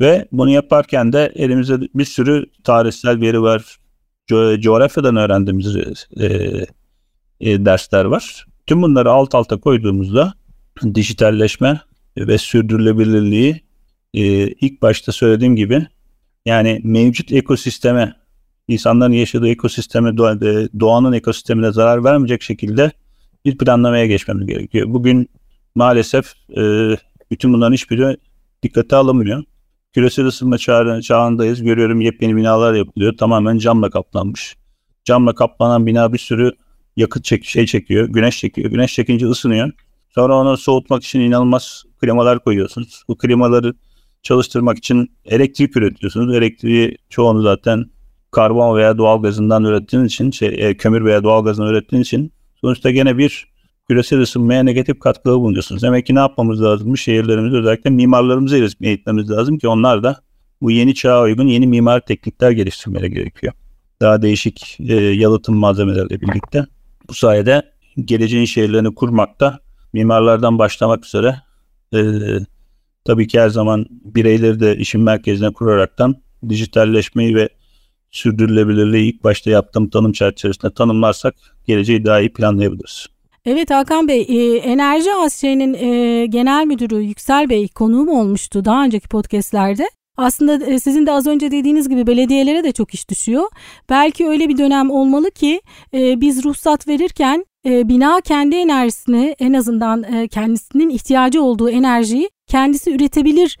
Ve 0.00 0.28
bunu 0.32 0.50
yaparken 0.50 1.12
de 1.12 1.32
elimizde 1.34 1.80
bir 1.94 2.04
sürü 2.04 2.46
tarihsel 2.64 3.20
veri 3.20 3.42
var. 3.42 3.76
Co- 4.30 4.60
coğrafyadan 4.60 5.16
öğrendiğimiz 5.16 5.76
e, 5.76 6.26
e, 7.40 7.64
dersler 7.64 8.04
var. 8.04 8.46
Tüm 8.66 8.82
bunları 8.82 9.10
alt 9.10 9.34
alta 9.34 9.60
koyduğumuzda 9.60 10.34
dijitalleşme 10.94 11.80
ve 12.16 12.38
sürdürülebilirliği 12.38 13.64
e, 14.14 14.48
ilk 14.48 14.82
başta 14.82 15.12
söylediğim 15.12 15.56
gibi 15.56 15.86
yani 16.46 16.80
mevcut 16.84 17.32
ekosisteme 17.32 18.14
insanların 18.68 19.12
yaşadığı 19.12 19.48
ekosisteme 19.48 20.10
e, 20.10 20.12
doğanın 20.80 21.12
ekosistemine 21.12 21.72
zarar 21.72 22.04
vermeyecek 22.04 22.42
şekilde 22.42 22.92
bir 23.44 23.58
planlamaya 23.58 24.06
geçmemiz 24.06 24.46
gerekiyor. 24.46 24.86
Bugün 24.88 25.30
maalesef 25.74 26.32
e, 26.56 26.62
bütün 27.30 27.52
bunların 27.52 27.72
hiçbiri 27.72 28.16
dikkate 28.62 28.96
alınmıyor. 28.96 29.42
Küresel 29.92 30.26
ısınma 30.26 30.58
çağı, 30.58 31.02
çağındayız. 31.02 31.62
Görüyorum 31.62 32.00
yepyeni 32.00 32.36
binalar 32.36 32.74
yapılıyor. 32.74 33.16
Tamamen 33.16 33.58
camla 33.58 33.90
kaplanmış. 33.90 34.56
Camla 35.04 35.34
kaplanan 35.34 35.86
bina 35.86 36.12
bir 36.12 36.18
sürü 36.18 36.52
yakıt 36.96 37.24
çek 37.24 37.44
şey 37.44 37.66
çekiyor, 37.66 38.08
güneş 38.08 38.38
çekiyor. 38.38 38.70
Güneş 38.70 38.94
çekince 38.94 39.26
ısınıyor. 39.26 39.70
Sonra 40.10 40.36
onu 40.36 40.56
soğutmak 40.56 41.04
için 41.04 41.20
inanılmaz 41.20 41.84
klimalar 42.00 42.44
koyuyorsunuz. 42.44 43.02
Bu 43.08 43.18
klimaları 43.18 43.74
çalıştırmak 44.22 44.78
için 44.78 45.12
elektrik 45.24 45.76
üretiyorsunuz. 45.76 46.34
Elektriği 46.34 46.96
çoğunu 47.10 47.42
zaten 47.42 47.84
karbon 48.34 48.76
veya 48.76 48.98
doğal 48.98 49.22
gazından 49.22 49.64
ürettiğiniz 49.64 50.12
için, 50.12 50.30
şey, 50.30 50.48
e, 50.58 50.76
kömür 50.76 51.04
veya 51.04 51.22
doğal 51.22 51.44
gazından 51.44 51.70
ürettiğiniz 51.70 52.06
için 52.06 52.32
sonuçta 52.60 52.90
gene 52.90 53.18
bir 53.18 53.54
küresel 53.88 54.20
ısınmaya 54.20 54.62
negatif 54.62 55.00
katkıda 55.00 55.34
bulunuyorsunuz. 55.34 55.82
Demek 55.82 56.06
ki 56.06 56.14
ne 56.14 56.18
yapmamız 56.18 56.62
lazım? 56.62 56.96
Şehirlerimizi 56.96 57.56
özellikle 57.56 57.90
mimarlarımızı 57.90 58.68
eğitmemiz 58.80 59.30
lazım 59.30 59.58
ki 59.58 59.68
onlar 59.68 60.02
da 60.02 60.20
bu 60.60 60.70
yeni 60.70 60.94
çağa 60.94 61.22
uygun 61.22 61.46
yeni 61.46 61.66
mimar 61.66 62.00
teknikler 62.00 62.50
geliştirmeleri 62.50 63.10
gerekiyor. 63.10 63.52
Daha 64.00 64.22
değişik 64.22 64.76
e, 64.80 64.94
yalıtım 64.94 65.56
malzemeleriyle 65.56 66.20
birlikte. 66.20 66.66
Bu 67.08 67.14
sayede 67.14 67.62
geleceğin 68.04 68.44
şehirlerini 68.44 68.94
kurmakta 68.94 69.58
mimarlardan 69.92 70.58
başlamak 70.58 71.06
üzere 71.06 71.36
e, 71.94 72.00
tabii 73.04 73.26
ki 73.26 73.40
her 73.40 73.48
zaman 73.48 73.86
bireyleri 73.90 74.60
de 74.60 74.76
işin 74.76 75.00
merkezine 75.00 75.52
kuraraktan 75.52 76.16
dijitalleşmeyi 76.48 77.34
ve 77.34 77.48
sürdürülebilirliği 78.14 79.12
ilk 79.12 79.24
başta 79.24 79.50
yaptığım 79.50 79.90
tanım 79.90 80.12
çerçevesinde 80.12 80.74
tanımlarsak 80.74 81.34
geleceği 81.66 82.04
daha 82.04 82.20
iyi 82.20 82.32
planlayabiliriz. 82.32 83.06
Evet 83.44 83.70
Hakan 83.70 84.08
Bey, 84.08 84.26
e, 84.28 84.56
Enerji 84.56 85.12
Asya'nın 85.12 85.74
e, 85.74 86.26
genel 86.26 86.66
müdürü 86.66 87.02
Yüksel 87.02 87.50
Bey 87.50 87.68
konuğum 87.68 88.08
olmuştu 88.08 88.64
daha 88.64 88.84
önceki 88.84 89.08
podcastlerde. 89.08 89.88
Aslında 90.16 90.66
e, 90.66 90.78
sizin 90.78 91.06
de 91.06 91.12
az 91.12 91.26
önce 91.26 91.50
dediğiniz 91.50 91.88
gibi 91.88 92.06
belediyelere 92.06 92.64
de 92.64 92.72
çok 92.72 92.94
iş 92.94 93.10
düşüyor. 93.10 93.44
Belki 93.90 94.28
öyle 94.28 94.48
bir 94.48 94.58
dönem 94.58 94.90
olmalı 94.90 95.30
ki 95.30 95.60
e, 95.94 96.20
biz 96.20 96.44
ruhsat 96.44 96.88
verirken 96.88 97.44
e, 97.66 97.88
bina 97.88 98.20
kendi 98.20 98.56
enerjisini 98.56 99.36
en 99.38 99.52
azından 99.52 100.26
kendisinin 100.28 100.88
ihtiyacı 100.88 101.42
olduğu 101.42 101.70
enerjiyi 101.70 102.30
kendisi 102.54 102.94
üretebilir 102.94 103.58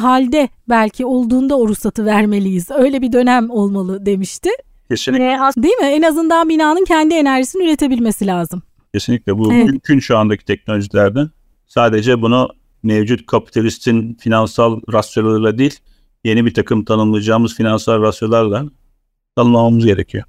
halde 0.00 0.48
belki 0.68 1.06
olduğunda 1.06 1.58
o 1.58 1.68
ruhsatı 1.68 2.04
vermeliyiz. 2.04 2.70
Öyle 2.70 3.02
bir 3.02 3.12
dönem 3.12 3.50
olmalı 3.50 4.06
demişti. 4.06 4.50
Kesinlikle. 4.90 5.38
Değil 5.56 5.74
mi? 5.74 5.86
En 5.86 6.02
azından 6.02 6.48
binanın 6.48 6.84
kendi 6.84 7.14
enerjisini 7.14 7.64
üretebilmesi 7.64 8.26
lazım. 8.26 8.62
Kesinlikle 8.94 9.38
bu 9.38 9.52
evet. 9.52 9.66
mümkün 9.66 9.98
şu 9.98 10.18
andaki 10.18 10.44
teknolojilerde. 10.44 11.20
Sadece 11.66 12.22
bunu 12.22 12.48
mevcut 12.82 13.26
kapitalistin 13.26 14.14
finansal 14.14 14.80
rasyolarıyla 14.92 15.58
değil, 15.58 15.78
yeni 16.24 16.46
bir 16.46 16.54
takım 16.54 16.84
tanımlayacağımız 16.84 17.54
finansal 17.54 18.02
rasyolarla 18.02 18.64
tanımlamamız 19.36 19.86
gerekiyor. 19.86 20.24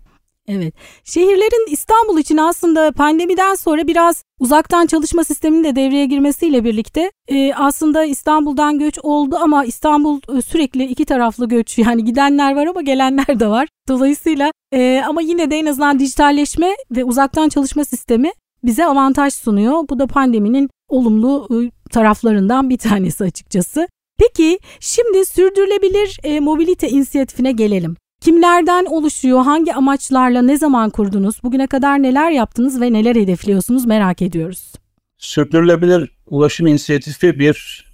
Evet. 0.47 0.73
Şehirlerin 1.03 1.71
İstanbul 1.71 2.19
için 2.19 2.37
aslında 2.37 2.91
pandemiden 2.91 3.55
sonra 3.55 3.87
biraz 3.87 4.23
uzaktan 4.39 4.87
çalışma 4.87 5.23
sisteminin 5.23 5.63
de 5.63 5.75
devreye 5.75 6.05
girmesiyle 6.05 6.63
birlikte 6.63 7.11
e, 7.27 7.53
aslında 7.53 8.05
İstanbul'dan 8.05 8.79
göç 8.79 8.99
oldu 9.03 9.37
ama 9.41 9.65
İstanbul 9.65 10.37
e, 10.37 10.41
sürekli 10.41 10.85
iki 10.85 11.05
taraflı 11.05 11.47
göç 11.47 11.77
yani 11.87 12.03
gidenler 12.05 12.55
var 12.55 12.67
ama 12.67 12.81
gelenler 12.81 13.39
de 13.39 13.47
var. 13.47 13.67
Dolayısıyla 13.87 14.51
e, 14.73 15.03
ama 15.07 15.21
yine 15.21 15.51
de 15.51 15.55
en 15.55 15.65
azından 15.65 15.99
dijitalleşme 15.99 16.75
ve 16.91 17.03
uzaktan 17.03 17.49
çalışma 17.49 17.85
sistemi 17.85 18.31
bize 18.63 18.85
avantaj 18.85 19.33
sunuyor. 19.33 19.89
Bu 19.89 19.99
da 19.99 20.07
pandeminin 20.07 20.69
olumlu 20.89 21.47
ıı, 21.51 21.69
taraflarından 21.91 22.69
bir 22.69 22.77
tanesi 22.77 23.23
açıkçası. 23.23 23.87
Peki 24.19 24.59
şimdi 24.79 25.25
sürdürülebilir 25.25 26.19
e, 26.23 26.39
mobilite 26.39 26.89
inisiyatifine 26.89 27.51
gelelim. 27.51 27.95
Kimlerden 28.21 28.85
oluşuyor, 28.85 29.43
hangi 29.43 29.73
amaçlarla 29.73 30.41
ne 30.41 30.57
zaman 30.57 30.89
kurdunuz, 30.89 31.43
bugüne 31.43 31.67
kadar 31.67 32.03
neler 32.03 32.31
yaptınız 32.31 32.81
ve 32.81 32.93
neler 32.93 33.15
hedefliyorsunuz 33.15 33.85
merak 33.85 34.21
ediyoruz. 34.21 34.73
Sürdürülebilir 35.17 36.11
Ulaşım 36.29 36.67
İnisiyatifi 36.67 37.39
bir 37.39 37.85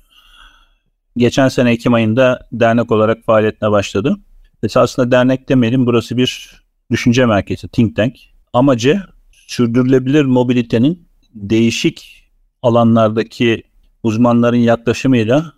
geçen 1.18 1.48
sene 1.48 1.72
Ekim 1.72 1.94
ayında 1.94 2.48
dernek 2.52 2.92
olarak 2.92 3.26
faaliyetine 3.26 3.72
başladı. 3.72 4.16
Esasında 4.64 5.12
dernek 5.12 5.50
demeyelim 5.50 5.86
burası 5.86 6.18
bir 6.18 6.62
düşünce 6.92 7.26
merkezi, 7.26 7.68
think 7.68 7.96
tank. 7.96 8.16
Amacı 8.54 9.02
sürdürülebilir 9.32 10.26
mobilitenin 10.26 11.08
değişik 11.34 12.30
alanlardaki 12.62 13.64
uzmanların 14.04 14.58
yaklaşımıyla 14.58 15.54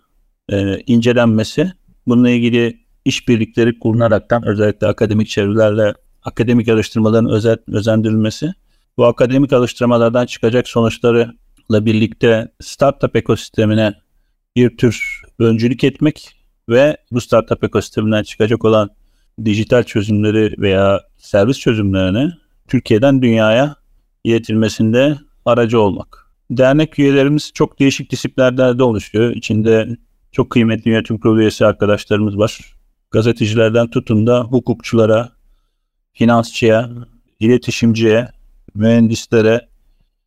e, 0.48 0.78
incelenmesi, 0.86 1.72
bununla 2.06 2.30
ilgili 2.30 2.85
işbirlikleri 3.06 3.78
kurunaraktan 3.78 4.46
özellikle 4.46 4.86
akademik 4.86 5.28
çevrelerle 5.28 5.94
akademik 6.22 6.68
araştırmaların 6.68 7.30
özel, 7.30 7.56
özendirilmesi, 7.68 8.52
bu 8.96 9.06
akademik 9.06 9.52
araştırmalardan 9.52 10.26
çıkacak 10.26 10.68
sonuçlarla 10.68 11.32
birlikte 11.70 12.48
startup 12.60 13.16
ekosistemine 13.16 13.94
bir 14.56 14.76
tür 14.76 15.22
öncülük 15.38 15.84
etmek 15.84 16.36
ve 16.68 16.96
bu 17.10 17.20
startup 17.20 17.64
ekosisteminden 17.64 18.22
çıkacak 18.22 18.64
olan 18.64 18.90
dijital 19.44 19.82
çözümleri 19.82 20.54
veya 20.58 21.00
servis 21.18 21.58
çözümlerini 21.58 22.32
Türkiye'den 22.68 23.22
dünyaya 23.22 23.76
iletilmesinde 24.24 25.16
aracı 25.44 25.80
olmak. 25.80 26.30
Dernek 26.50 26.98
üyelerimiz 26.98 27.50
çok 27.54 27.80
değişik 27.80 28.12
disiplinlerde 28.12 28.82
oluşuyor. 28.82 29.30
İçinde 29.30 29.96
çok 30.32 30.50
kıymetli 30.50 30.90
yönetim 30.90 31.18
kurulu 31.18 31.40
üyesi 31.40 31.66
arkadaşlarımız 31.66 32.38
var. 32.38 32.75
Gazetecilerden 33.10 33.90
tutun 33.90 34.26
da 34.26 34.40
hukukçulara, 34.40 35.32
finansçıya, 36.12 36.90
iletişimciye, 37.40 38.28
mühendislere, 38.74 39.68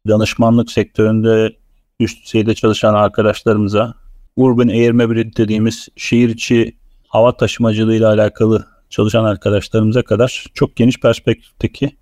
danışmanlık 0.07 0.71
sektöründe 0.71 1.55
üst 1.99 2.25
düzeyde 2.25 2.55
çalışan 2.55 2.93
arkadaşlarımıza, 2.93 3.93
Urban 4.35 4.67
Air 4.67 4.91
Mobility 4.91 5.43
dediğimiz 5.43 5.87
şehir 5.95 6.29
içi 6.29 6.77
hava 7.07 7.37
taşımacılığıyla 7.37 8.09
alakalı 8.09 8.65
çalışan 8.89 9.23
arkadaşlarımıza 9.23 10.01
kadar 10.01 10.45
çok 10.53 10.75
geniş 10.75 10.99
perspektifteki 10.99 11.97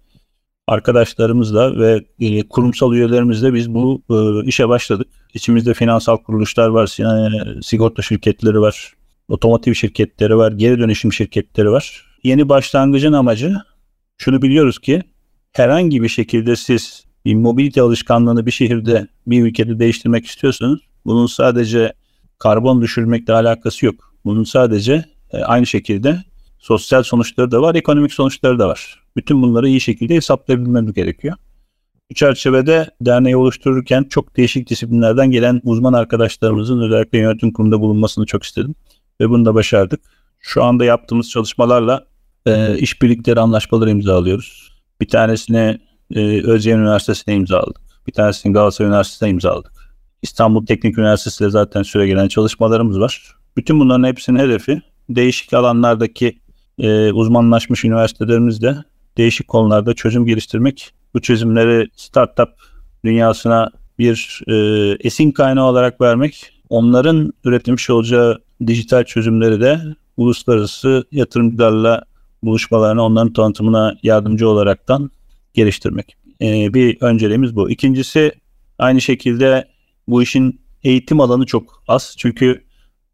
arkadaşlarımızla 0.67 1.79
ve 1.79 2.05
e, 2.19 2.47
kurumsal 2.47 2.93
üyelerimizle 2.93 3.53
biz 3.53 3.73
bu 3.73 4.01
e, 4.09 4.47
işe 4.47 4.69
başladık. 4.69 5.07
İçimizde 5.33 5.73
finansal 5.73 6.17
kuruluşlar 6.17 6.67
var, 6.67 6.95
yani 6.97 7.63
sigorta 7.63 8.01
şirketleri 8.01 8.61
var, 8.61 8.93
otomotiv 9.27 9.73
şirketleri 9.73 10.37
var, 10.37 10.51
geri 10.51 10.79
dönüşüm 10.79 11.13
şirketleri 11.13 11.71
var. 11.71 12.05
Yeni 12.23 12.49
başlangıcın 12.49 13.13
amacı 13.13 13.55
şunu 14.17 14.41
biliyoruz 14.41 14.79
ki 14.79 15.01
herhangi 15.51 16.03
bir 16.03 16.09
şekilde 16.09 16.55
siz 16.55 17.03
bir 17.25 17.35
mobilite 17.35 17.81
alışkanlığını 17.81 18.45
bir 18.45 18.51
şehirde, 18.51 19.07
bir 19.27 19.43
ülkede 19.43 19.79
değiştirmek 19.79 20.25
istiyorsanız 20.25 20.79
bunun 21.05 21.25
sadece 21.25 21.93
karbon 22.39 22.81
düşürmekle 22.81 23.33
alakası 23.33 23.85
yok. 23.85 24.13
Bunun 24.25 24.43
sadece 24.43 25.05
e, 25.31 25.37
aynı 25.37 25.65
şekilde 25.65 26.23
sosyal 26.59 27.03
sonuçları 27.03 27.51
da 27.51 27.61
var, 27.61 27.75
ekonomik 27.75 28.13
sonuçları 28.13 28.59
da 28.59 28.67
var. 28.67 29.03
Bütün 29.15 29.41
bunları 29.41 29.69
iyi 29.69 29.81
şekilde 29.81 30.15
hesaplayabilmemiz 30.15 30.93
gerekiyor. 30.93 31.35
Bu 32.11 32.15
çerçevede 32.15 32.89
derneği 33.01 33.37
oluştururken 33.37 34.03
çok 34.03 34.37
değişik 34.37 34.69
disiplinlerden 34.69 35.31
gelen 35.31 35.61
uzman 35.63 35.93
arkadaşlarımızın 35.93 36.81
özellikle 36.81 37.17
yönetim 37.17 37.53
kurumunda 37.53 37.81
bulunmasını 37.81 38.25
çok 38.25 38.43
istedim. 38.43 38.75
Ve 39.21 39.29
bunu 39.29 39.45
da 39.45 39.55
başardık. 39.55 39.99
Şu 40.39 40.63
anda 40.63 40.85
yaptığımız 40.85 41.29
çalışmalarla 41.29 42.05
e, 42.45 42.77
işbirlikleri 42.77 43.39
anlaşmaları 43.39 43.89
imzalıyoruz. 43.89 44.77
Bir 45.01 45.07
tanesini 45.07 45.79
e, 46.15 46.43
Özyeğin 46.43 46.79
Üniversitesi'ne 46.79 47.35
imzaladık. 47.35 47.81
Bir 48.07 48.11
tanesini 48.11 48.53
Galatasaray 48.53 48.89
Üniversitesi'ne 48.89 49.29
imzaladık. 49.29 49.71
İstanbul 50.21 50.65
Teknik 50.65 50.97
Üniversitesi'yle 50.97 51.49
zaten 51.49 51.83
süre 51.83 52.07
gelen 52.07 52.27
çalışmalarımız 52.27 52.99
var. 52.99 53.35
Bütün 53.57 53.79
bunların 53.79 54.07
hepsinin 54.07 54.39
hedefi 54.39 54.81
değişik 55.09 55.53
alanlardaki 55.53 56.39
e, 56.79 57.11
uzmanlaşmış 57.11 57.85
üniversitelerimizle 57.85 58.75
değişik 59.17 59.47
konularda 59.47 59.93
çözüm 59.93 60.25
geliştirmek. 60.25 60.93
Bu 61.13 61.21
çözümleri 61.21 61.89
startup 61.95 62.49
dünyasına 63.05 63.69
bir 63.99 64.41
e, 64.47 64.55
esin 64.99 65.31
kaynağı 65.31 65.65
olarak 65.65 66.01
vermek. 66.01 66.51
Onların 66.69 67.33
üretmiş 67.43 67.89
olacağı 67.89 68.39
dijital 68.67 69.03
çözümleri 69.03 69.61
de 69.61 69.81
uluslararası 70.17 71.05
yatırımcılarla 71.11 72.03
buluşmalarına, 72.43 73.03
onların 73.05 73.33
tanıtımına 73.33 73.95
yardımcı 74.03 74.49
olaraktan 74.49 75.11
geliştirmek. 75.53 76.17
E, 76.41 76.73
bir 76.73 77.01
önceliğimiz 77.01 77.55
bu. 77.55 77.69
İkincisi 77.69 78.31
aynı 78.79 79.01
şekilde 79.01 79.67
bu 80.07 80.23
işin 80.23 80.61
eğitim 80.83 81.21
alanı 81.21 81.45
çok 81.45 81.83
az. 81.87 82.15
Çünkü 82.17 82.63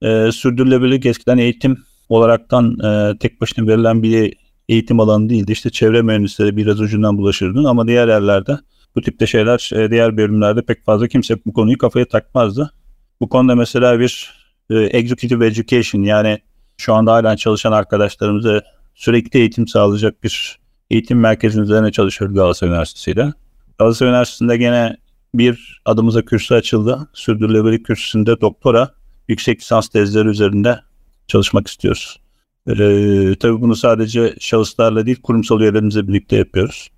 e, 0.01 0.31
sürdürülebilirlik 0.31 1.05
eskiden 1.05 1.37
eğitim 1.37 1.77
olaraktan 2.09 2.79
e, 2.79 3.17
tek 3.17 3.41
başına 3.41 3.67
verilen 3.67 4.03
bir 4.03 4.33
eğitim 4.69 4.99
alanı 4.99 5.29
değildi. 5.29 5.51
İşte 5.51 5.69
çevre 5.69 6.01
mühendisleri 6.01 6.57
biraz 6.57 6.81
ucundan 6.81 7.17
bulaşırdın 7.17 7.63
ama 7.63 7.87
diğer 7.87 8.07
yerlerde 8.07 8.59
bu 8.95 9.01
tipte 9.01 9.27
şeyler 9.27 9.69
e, 9.73 9.91
diğer 9.91 10.17
bölümlerde 10.17 10.61
pek 10.61 10.85
fazla 10.85 11.07
kimse 11.07 11.37
bu 11.45 11.53
konuyu 11.53 11.77
kafaya 11.77 12.07
takmazdı. 12.07 12.73
Bu 13.21 13.29
konuda 13.29 13.55
mesela 13.55 13.99
bir 13.99 14.42
e, 14.69 14.75
executive 14.75 15.47
education 15.47 16.01
yani 16.01 16.39
şu 16.77 16.93
anda 16.93 17.13
hala 17.13 17.37
çalışan 17.37 17.71
arkadaşlarımıza 17.71 18.61
sürekli 18.95 19.39
eğitim 19.39 19.67
sağlayacak 19.67 20.23
bir 20.23 20.59
eğitim 20.89 21.19
merkezinin 21.19 21.63
üzerine 21.63 21.91
çalışıyoruz 21.91 22.35
Galatasaray 22.35 22.71
Üniversitesi 22.71 23.11
ile. 23.11 23.33
Galatasaray 23.79 24.11
Üniversitesi'nde 24.11 24.57
gene 24.57 24.97
bir 25.33 25.81
adımıza 25.85 26.21
kürsü 26.21 26.53
açıldı. 26.53 27.09
Sürdürülebilirlik 27.13 27.85
kürsüsünde 27.85 28.41
doktora 28.41 28.91
yüksek 29.27 29.61
lisans 29.61 29.87
tezleri 29.87 30.27
üzerinde 30.27 30.79
çalışmak 31.27 31.67
istiyoruz. 31.67 32.19
Ee, 32.67 33.35
tabii 33.39 33.61
bunu 33.61 33.75
sadece 33.75 34.35
şahıslarla 34.39 35.05
değil 35.05 35.21
kurumsal 35.21 35.61
üyelerimizle 35.61 36.07
birlikte 36.07 36.35
yapıyoruz. 36.35 36.89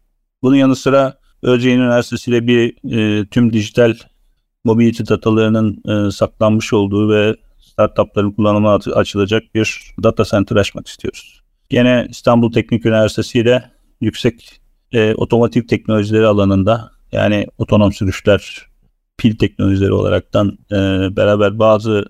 Bunun 0.41 0.55
yanı 0.55 0.75
sıra 0.75 1.17
Özyeğin 1.41 1.79
Üniversitesi 1.79 2.31
ile 2.31 2.47
bir 2.47 2.93
e, 2.97 3.25
tüm 3.25 3.53
dijital 3.53 3.95
mobility 4.63 5.03
datalarının 5.09 5.83
e, 5.87 6.11
saklanmış 6.11 6.73
olduğu 6.73 7.09
ve 7.09 7.35
startupların 7.75 8.31
kullanımına 8.31 8.73
açılacak 8.73 9.43
bir 9.55 9.93
data 10.03 10.23
center 10.23 10.55
açmak 10.55 10.87
istiyoruz. 10.87 11.41
Gene 11.69 12.07
İstanbul 12.09 12.51
Teknik 12.51 12.85
Üniversitesi 12.85 13.39
ile 13.39 13.71
yüksek 14.01 14.61
e, 14.91 15.13
otomotiv 15.13 15.67
teknolojileri 15.67 16.25
alanında 16.25 16.91
yani 17.11 17.47
otonom 17.57 17.93
sürüşler, 17.93 18.65
pil 19.17 19.35
teknolojileri 19.35 19.93
olaraktan 19.93 20.57
e, 20.71 20.75
beraber 21.15 21.59
bazı 21.59 22.05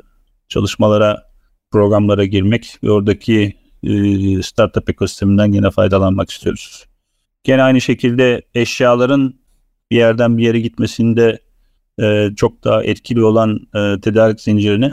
çalışmalara, 0.49 1.23
programlara 1.71 2.25
girmek 2.25 2.77
ve 2.83 2.91
oradaki 2.91 3.53
e, 3.83 4.41
startup 4.41 4.89
ekosisteminden 4.89 5.51
yine 5.51 5.71
faydalanmak 5.71 6.29
istiyoruz. 6.29 6.85
Gene 7.43 7.63
aynı 7.63 7.81
şekilde 7.81 8.41
eşyaların 8.53 9.33
bir 9.91 9.97
yerden 9.97 10.37
bir 10.37 10.43
yere 10.43 10.59
gitmesinde 10.59 11.39
e, 12.01 12.29
çok 12.35 12.63
daha 12.63 12.83
etkili 12.83 13.23
olan 13.23 13.59
e, 13.75 14.01
tedarik 14.01 14.41
zincirini 14.41 14.91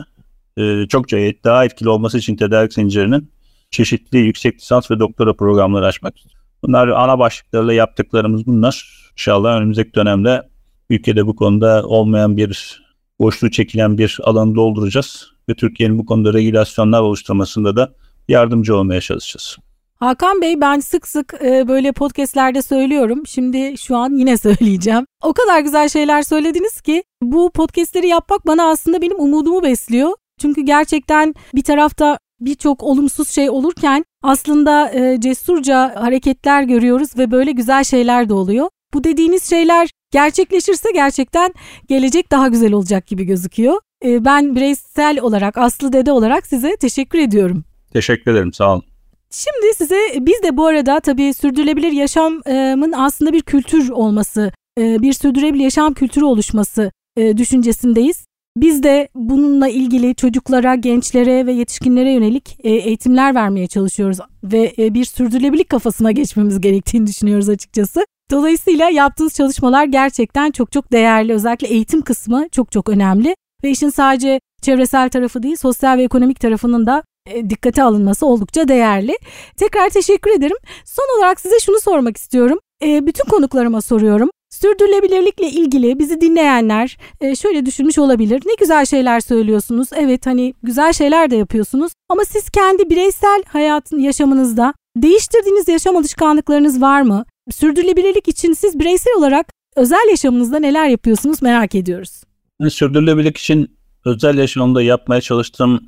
e, 0.57 0.87
çokça 0.89 1.17
daha 1.45 1.65
etkili 1.65 1.89
olması 1.89 2.19
için 2.19 2.37
tedarik 2.37 2.73
zincirinin 2.73 3.31
çeşitli 3.71 4.19
yüksek 4.19 4.61
lisans 4.61 4.91
ve 4.91 4.99
doktora 4.99 5.33
programları 5.37 5.87
açmak. 5.87 6.15
Bunlar 6.63 6.89
ana 6.89 7.19
başlıklarla 7.19 7.73
yaptıklarımız 7.73 8.47
bunlar. 8.47 9.03
İnşallah 9.13 9.57
önümüzdeki 9.57 9.95
dönemde 9.95 10.43
ülkede 10.91 11.27
bu 11.27 11.37
konuda 11.37 11.87
olmayan 11.87 12.37
bir 12.37 12.83
boşluğu 13.21 13.51
çekilen 13.51 13.99
bir 13.99 14.19
alanı 14.23 14.55
dolduracağız 14.55 15.33
ve 15.49 15.55
Türkiye'nin 15.55 15.99
bu 15.99 16.07
konuda 16.07 16.33
regülasyonlar 16.33 17.01
oluşturmasında 17.01 17.77
da 17.77 17.93
yardımcı 18.29 18.77
olmaya 18.77 19.01
çalışacağız. 19.01 19.57
Hakan 20.03 20.41
Bey 20.41 20.61
ben 20.61 20.81
sık 20.81 21.09
sık 21.09 21.35
e, 21.45 21.69
böyle 21.69 21.93
podcastlerde 21.93 22.63
söylüyorum. 22.63 23.23
Şimdi 23.27 23.79
şu 23.79 23.97
an 23.97 24.19
yine 24.19 24.37
söyleyeceğim. 24.47 25.07
O 25.23 25.33
kadar 25.33 25.61
güzel 25.61 25.89
şeyler 25.89 26.23
söylediniz 26.23 26.81
ki 26.81 27.03
bu 27.23 27.51
podcastleri 27.51 28.09
yapmak 28.09 28.47
bana 28.47 28.71
aslında 28.71 29.03
benim 29.03 29.21
umudumu 29.21 29.63
besliyor. 29.63 30.13
Çünkü 30.43 30.61
gerçekten 30.61 31.35
bir 31.55 31.63
tarafta 31.63 32.19
birçok 32.41 32.83
olumsuz 32.83 33.29
şey 33.29 33.51
olurken 33.51 34.05
aslında 34.23 34.91
e, 34.91 35.21
cesurca 35.21 36.03
hareketler 36.03 36.63
görüyoruz 36.63 37.19
ve 37.19 37.31
böyle 37.31 37.53
güzel 37.53 37.85
şeyler 37.85 38.29
de 38.29 38.35
oluyor. 38.35 38.69
Bu 38.95 39.05
dediğiniz 39.05 39.51
şeyler 39.51 39.91
gerçekleşirse 40.11 40.89
gerçekten 40.95 41.55
gelecek 41.89 42.31
daha 42.31 42.49
güzel 42.49 42.73
olacak 42.73 43.07
gibi 43.07 43.25
gözüküyor. 43.25 43.81
E, 44.05 44.25
ben 44.25 44.57
bireysel 44.57 45.21
olarak 45.21 45.59
Aslı 45.59 45.93
Dede 45.93 46.13
olarak 46.13 46.47
size 46.47 46.77
teşekkür 46.77 47.19
ediyorum. 47.19 47.65
Teşekkür 47.93 48.31
ederim 48.31 48.53
sağ 48.53 48.73
olun. 48.73 48.85
Şimdi 49.31 49.75
size 49.77 49.99
biz 50.21 50.43
de 50.43 50.57
bu 50.57 50.67
arada 50.67 51.01
tabii 51.01 51.35
sürdürülebilir 51.35 51.93
yaşamın 51.93 52.93
aslında 52.93 53.33
bir 53.33 53.43
kültür 53.43 53.91
olması, 53.91 54.53
e, 54.79 55.03
bir 55.03 55.13
sürdürülebilir 55.13 55.65
yaşam 55.65 55.95
kültürü 55.95 56.25
oluşması 56.25 56.93
e, 57.17 57.37
düşüncesindeyiz. 57.37 58.27
Biz 58.57 58.83
de 58.83 59.09
bununla 59.15 59.69
ilgili 59.69 60.15
çocuklara, 60.15 60.75
gençlere 60.75 61.47
ve 61.47 61.53
yetişkinlere 61.53 62.13
yönelik 62.13 62.57
e, 62.65 62.71
eğitimler 62.71 63.35
vermeye 63.35 63.67
çalışıyoruz 63.67 64.19
ve 64.45 64.73
e, 64.79 64.95
bir 64.95 65.05
sürdürülebilirlik 65.05 65.69
kafasına 65.69 66.11
geçmemiz 66.11 66.61
gerektiğini 66.61 67.07
düşünüyoruz 67.07 67.49
açıkçası. 67.49 68.07
Dolayısıyla 68.31 68.91
yaptığınız 68.91 69.35
çalışmalar 69.35 69.85
gerçekten 69.85 70.51
çok 70.51 70.73
çok 70.73 70.93
değerli. 70.93 71.33
Özellikle 71.33 71.69
eğitim 71.69 72.03
kısmı 72.03 72.49
çok 72.49 72.73
çok 72.73 72.89
önemli 72.89 73.37
ve 73.65 73.71
işin 73.71 73.89
sadece 73.89 74.41
çevresel 74.63 75.09
tarafı 75.09 75.43
değil, 75.43 75.57
sosyal 75.57 75.99
ve 75.99 76.03
ekonomik 76.03 76.41
tarafının 76.41 76.87
da 76.87 77.03
e, 77.27 77.51
dikkate 77.51 77.83
alınması 77.83 78.27
oldukça 78.27 78.69
değerli. 78.69 79.17
Tekrar 79.57 79.89
teşekkür 79.91 80.31
ederim. 80.31 80.57
Son 80.85 81.19
olarak 81.19 81.41
size 81.41 81.61
şunu 81.61 81.81
sormak 81.81 82.17
istiyorum. 82.17 82.59
Bütün 82.83 83.25
konuklarıma 83.31 83.81
soruyorum. 83.81 84.31
Sürdürülebilirlikle 84.51 85.51
ilgili 85.51 85.99
bizi 85.99 86.21
dinleyenler 86.21 86.99
e, 87.21 87.37
şöyle 87.37 87.67
düşünmüş 87.67 87.99
olabilir. 87.99 88.43
Ne 88.47 88.53
güzel 88.61 88.87
şeyler 88.87 89.21
söylüyorsunuz. 89.21 89.89
Evet 89.97 90.27
hani 90.27 90.55
güzel 90.63 90.93
şeyler 90.93 91.31
de 91.31 91.37
yapıyorsunuz. 91.37 91.93
Ama 92.09 92.25
siz 92.25 92.51
kendi 92.51 92.91
bireysel 92.91 93.43
hayatın 93.49 93.99
yaşamınızda 93.99 94.75
değiştirdiğiniz 94.97 95.69
yaşam 95.69 95.97
alışkanlıklarınız 95.97 96.81
var 96.81 97.03
mı? 97.03 97.25
Sürdürülebilirlik 97.51 98.29
için 98.29 98.53
siz 98.53 98.79
bireysel 98.79 99.15
olarak 99.19 99.47
özel 99.77 100.09
yaşamınızda 100.11 100.59
neler 100.59 100.89
yapıyorsunuz 100.89 101.43
merak 101.43 101.75
ediyoruz. 101.75 102.23
Sürdürülebilirlik 102.69 103.39
için 103.39 103.77
özel 104.05 104.39
yaşamımda 104.39 104.83
yapmaya 104.83 105.21
çalıştığım 105.21 105.81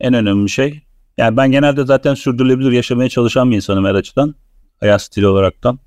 en 0.00 0.14
önemli 0.14 0.48
şey. 0.48 0.82
Yani 1.18 1.36
ben 1.36 1.50
genelde 1.50 1.86
zaten 1.86 2.14
sürdürülebilir 2.14 2.72
yaşamaya 2.72 3.08
çalışan 3.08 3.50
bir 3.50 3.56
insanım 3.56 3.84
her 3.84 3.94
açıdan. 3.94 4.34
Hayat 4.80 5.02
stili 5.02 5.26
olaraktan. 5.26 5.78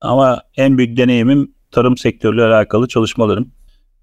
Ama 0.00 0.42
en 0.56 0.78
büyük 0.78 0.96
deneyimim 0.96 1.54
tarım 1.70 1.96
sektörüyle 1.96 2.44
alakalı 2.44 2.88
çalışmalarım. 2.88 3.52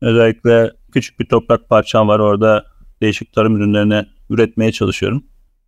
Özellikle 0.01 0.71
küçük 0.91 1.19
bir 1.19 1.25
toprak 1.25 1.69
parçam 1.69 2.07
var 2.07 2.19
orada 2.19 2.65
değişik 3.01 3.33
tarım 3.33 3.55
ürünlerini 3.57 4.05
üretmeye 4.29 4.71
çalışıyorum. 4.71 5.23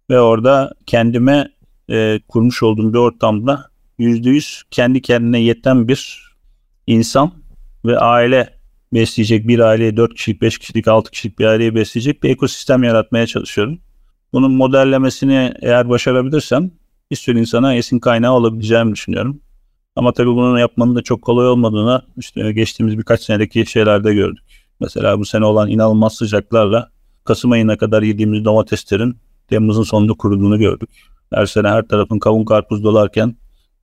Ve 0.10 0.20
orada 0.20 0.74
kendime 0.86 1.52
e, 1.90 2.20
kurmuş 2.28 2.63
olduğum 2.63 2.94
bir 2.94 2.98
ortamda 2.98 3.66
%100 4.00 4.63
kendi 4.72 5.02
kendine 5.02 5.40
yeten 5.40 5.88
bir 5.88 6.32
insan 6.88 7.32
ve 7.86 8.00
aile 8.00 8.54
besleyecek 8.94 9.48
bir 9.48 9.60
aileyi 9.60 9.98
4 9.98 10.13
kişilik, 10.13 10.42
5 10.42 10.58
kişilik, 10.58 10.88
6 10.88 11.12
kişilik 11.12 11.40
bir 11.40 11.46
aileyi 11.46 11.76
besleyecek 11.76 12.24
bir 12.24 12.30
ekosistem 12.30 12.84
yaratmaya 12.84 13.28
çalışıyorum. 13.28 13.80
Bunun 14.34 14.52
modellemesini 14.52 15.54
eğer 15.62 15.90
başarabilirsem 15.90 16.72
bir 17.12 17.16
sürü 17.16 17.40
insana 17.40 17.76
esin 17.76 18.00
kaynağı 18.00 18.34
olabileceğimi 18.34 18.94
düşünüyorum. 18.94 19.42
Ama 19.98 20.12
tabii 20.12 20.30
bunu 20.30 20.60
yapmanın 20.60 20.96
da 20.96 21.02
çok 21.02 21.22
kolay 21.22 21.48
olmadığını 21.48 22.02
işte 22.18 22.52
geçtiğimiz 22.52 22.98
birkaç 22.98 23.22
senedeki 23.22 23.66
şeylerde 23.66 24.14
gördük. 24.14 24.44
Mesela 24.80 25.20
bu 25.20 25.26
sene 25.26 25.46
olan 25.46 25.70
inanılmaz 25.70 26.16
sıcaklarla 26.16 26.90
Kasım 27.24 27.52
ayına 27.52 27.78
kadar 27.78 28.04
yediğimiz 28.04 28.46
domateslerin 28.46 29.18
Temmuz'un 29.48 29.84
sonunda 29.84 30.14
kuruduğunu 30.14 30.60
gördük. 30.60 30.90
Her 31.34 31.46
sene 31.46 31.68
her 31.68 31.88
tarafın 31.88 32.20
kavun 32.20 32.46
karpuz 32.46 32.84
dolarken 32.84 33.36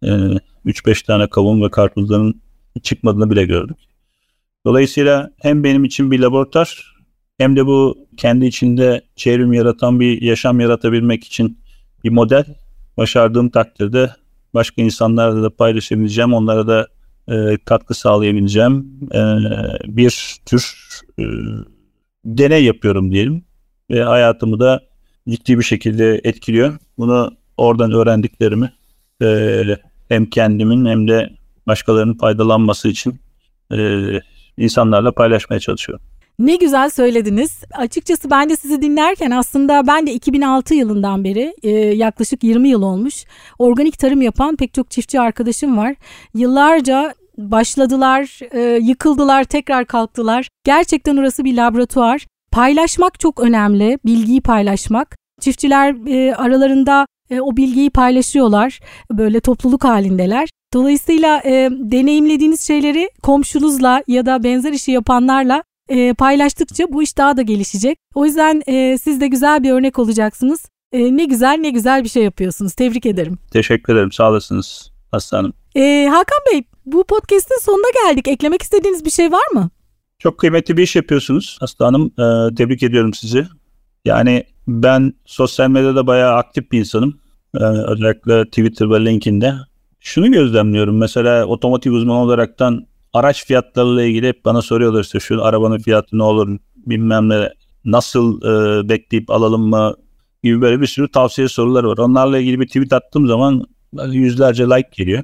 3-5 0.03 1.07
tane 1.07 1.27
kavun 1.27 1.63
ve 1.63 1.71
karpuzların 1.71 2.43
çıkmadığını 2.83 3.31
bile 3.31 3.45
gördük. 3.45 3.77
Dolayısıyla 4.67 5.31
hem 5.41 5.65
benim 5.65 5.85
için 5.85 6.11
bir 6.11 6.21
laboratuvar 6.21 6.95
hem 7.39 7.57
de 7.57 7.67
bu 7.67 8.09
kendi 8.17 8.47
içinde 8.47 9.03
çevrim 9.17 9.53
yaratan 9.53 10.01
bir 10.01 10.23
yaşam 10.23 10.61
yaratabilmek 10.61 11.25
için 11.25 11.59
bir 12.05 12.11
model 12.11 12.45
başardığım 12.97 13.49
takdirde 13.49 14.11
başka 14.55 14.83
insanlarla 14.83 15.43
da 15.43 15.57
paylaşabileceğim, 15.57 16.35
onlara 16.35 16.67
da 16.67 16.89
e, 17.29 17.57
katkı 17.65 17.95
sağlayabileceğim 17.95 19.01
e, 19.15 19.21
bir 19.85 20.37
tür 20.47 20.75
e, 21.19 21.25
deney 22.25 22.65
yapıyorum 22.65 23.13
diyelim 23.13 23.45
ve 23.91 24.03
hayatımı 24.03 24.61
da 24.61 24.81
ciddi 25.29 25.59
bir 25.59 25.65
şekilde 25.65 26.21
etkiliyor. 26.25 26.79
Bunu 26.99 27.37
oradan 27.57 27.93
öğrendiklerimi 27.93 28.73
e, 29.23 29.63
hem 30.09 30.27
kendimin 30.27 30.87
hem 30.87 31.09
de 31.09 31.31
başkalarının 31.67 32.15
faydalanması 32.15 32.89
için 32.89 33.21
e, 33.73 34.01
insanlarla 34.57 35.13
paylaşmaya 35.13 35.61
çalışıyorum. 35.61 36.05
Ne 36.39 36.57
güzel 36.57 36.91
söylediniz. 36.91 37.65
Açıkçası 37.75 38.31
ben 38.31 38.51
de 38.51 38.57
sizi 38.57 38.83
dinlerken 38.83 39.31
aslında 39.31 39.87
ben 39.87 40.07
de 40.07 40.13
2006 40.13 40.75
yılından 40.75 41.25
beri 41.25 41.55
e, 41.63 41.71
yaklaşık 41.71 42.45
20 42.45 42.69
yıl 42.69 42.83
olmuş 42.83 43.25
organik 43.59 43.99
tarım 43.99 44.23
yapan 44.23 44.57
pek 44.57 44.75
çok 44.75 44.91
çiftçi 44.91 45.21
arkadaşım 45.21 45.77
var. 45.77 45.95
Yıllarca 46.35 47.15
başladılar, 47.39 48.39
e, 48.53 48.61
yıkıldılar, 48.61 49.45
tekrar 49.45 49.85
kalktılar. 49.85 50.49
Gerçekten 50.65 51.17
orası 51.17 51.45
bir 51.45 51.57
laboratuvar. 51.57 52.27
Paylaşmak 52.53 53.21
çok 53.21 53.41
önemli, 53.41 53.99
bilgiyi 54.05 54.41
paylaşmak. 54.41 55.17
Çiftçiler 55.41 56.09
e, 56.09 56.35
aralarında 56.35 57.07
e, 57.31 57.41
o 57.41 57.57
bilgiyi 57.57 57.91
paylaşıyorlar. 57.91 58.81
Böyle 59.11 59.41
topluluk 59.41 59.85
halindeler. 59.85 60.49
Dolayısıyla 60.73 61.43
e, 61.45 61.69
deneyimlediğiniz 61.71 62.61
şeyleri 62.61 63.11
komşunuzla 63.23 64.03
ya 64.09 64.27
da 64.27 64.45
benzer 64.45 64.73
işi 64.73 64.93
yapanlarla 64.93 65.63
e, 65.89 66.15
paylaştıkça 66.15 66.85
bu 66.93 67.03
iş 67.03 67.19
daha 67.19 67.37
da 67.37 67.43
gelişecek. 67.43 67.99
O 68.15 68.27
yüzden 68.27 68.63
e, 68.67 68.99
siz 68.99 69.21
de 69.21 69.27
güzel 69.27 69.63
bir 69.63 69.71
örnek 69.71 69.99
olacaksınız. 69.99 70.67
E, 70.93 71.17
ne 71.17 71.25
güzel 71.25 71.59
ne 71.61 71.71
güzel 71.71 72.05
bir 72.05 72.09
şey 72.09 72.23
yapıyorsunuz. 72.23 72.75
Tebrik 72.75 73.07
ederim. 73.07 73.39
Teşekkür 73.51 73.95
ederim. 73.95 74.13
Sağ 74.13 74.31
olasınız 74.31 74.93
Aslanım. 75.13 75.53
E, 75.77 76.07
Hakan 76.11 76.39
Bey 76.53 76.63
bu 76.87 77.05
podcast'in 77.05 77.61
sonuna 77.63 77.91
geldik. 78.05 78.29
Eklemek 78.29 78.63
istediğiniz 78.63 79.05
bir 79.05 79.11
şey 79.11 79.33
var 79.33 79.47
mı? 79.53 79.71
Çok 80.19 80.39
kıymetli 80.39 80.77
bir 80.77 80.83
iş 80.83 80.97
yapıyorsunuz 80.97 81.59
Aslanım. 81.61 82.07
E, 82.07 82.55
tebrik 82.55 82.83
ediyorum 82.83 83.15
sizi. 83.15 83.47
Yani 84.05 84.45
ben 84.69 85.13
sosyal 85.25 85.69
medyada 85.71 86.07
bayağı 86.07 86.35
aktif 86.35 86.73
bir 86.73 86.79
insanım. 86.79 87.21
E, 87.55 87.65
özellikle 87.65 88.45
Twitter 88.45 88.91
ve 88.91 89.05
LinkedIn'de. 89.05 89.55
Şunu 90.01 90.33
gözlemliyorum. 90.33 90.99
Mesela 90.99 91.47
otomotiv 91.47 91.93
uzmanı 91.93 92.19
olaraktan 92.21 92.87
araç 93.15 93.47
fiyatlarıyla 93.47 94.03
ilgili 94.03 94.29
hep 94.29 94.45
bana 94.45 94.63
soruyorlar 94.63 95.01
işte 95.01 95.21
şu 95.21 95.45
arabanın 95.45 95.79
fiyatı 95.79 96.19
ne 96.19 96.23
olur 96.23 96.59
bilmem 96.77 97.29
ne 97.29 97.49
nasıl 97.85 98.43
e, 98.43 98.89
bekleyip 98.89 99.31
alalım 99.31 99.69
mı 99.69 99.95
gibi 100.43 100.61
böyle 100.61 100.81
bir 100.81 100.87
sürü 100.87 101.11
tavsiye 101.11 101.49
soruları 101.49 101.89
var. 101.89 101.99
Onlarla 101.99 102.39
ilgili 102.39 102.61
bir 102.61 102.67
tweet 102.67 102.93
attığım 102.93 103.27
zaman 103.27 103.65
yüzlerce 104.11 104.65
like 104.65 104.89
geliyor. 104.93 105.23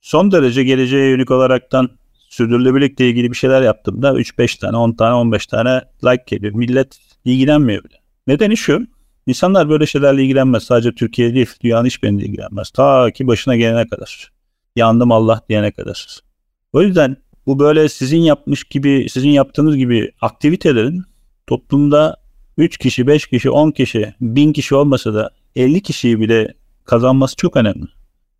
Son 0.00 0.32
derece 0.32 0.64
geleceğe 0.64 1.10
yönelik 1.10 1.30
olaraktan 1.30 1.90
sürdürülebilirlikle 2.28 3.08
ilgili 3.08 3.30
bir 3.30 3.36
şeyler 3.36 3.62
yaptığımda 3.62 4.10
3-5 4.10 4.60
tane, 4.60 4.76
10 4.76 4.92
tane, 4.92 5.14
15 5.14 5.46
tane 5.46 5.80
like 6.04 6.24
geliyor. 6.26 6.54
Millet 6.54 6.98
ilgilenmiyor 7.24 7.84
bile. 7.84 7.94
Nedeni 8.26 8.56
şu, 8.56 8.86
insanlar 9.26 9.68
böyle 9.68 9.86
şeylerle 9.86 10.22
ilgilenmez. 10.22 10.62
Sadece 10.62 10.94
Türkiye 10.94 11.34
değil, 11.34 11.50
dünyanın 11.62 11.86
hiçbirinde 11.86 12.24
ilgilenmez. 12.24 12.70
Ta 12.70 13.10
ki 13.10 13.26
başına 13.26 13.56
gelene 13.56 13.88
kadar. 13.88 14.32
Yandım 14.76 15.12
Allah 15.12 15.40
diyene 15.48 15.72
kadar. 15.72 16.20
O 16.72 16.82
yüzden 16.82 17.16
bu 17.46 17.58
böyle 17.58 17.88
sizin 17.88 18.20
yapmış 18.20 18.64
gibi, 18.64 19.06
sizin 19.10 19.30
yaptığınız 19.30 19.76
gibi 19.76 20.12
aktivitelerin 20.20 21.02
toplumda 21.46 22.16
3 22.58 22.78
kişi, 22.78 23.06
5 23.06 23.26
kişi, 23.26 23.50
10 23.50 23.70
kişi, 23.70 24.14
1000 24.20 24.52
kişi 24.52 24.74
olmasa 24.74 25.14
da 25.14 25.30
50 25.56 25.82
kişiyi 25.82 26.20
bile 26.20 26.54
kazanması 26.84 27.36
çok 27.36 27.56
önemli. 27.56 27.86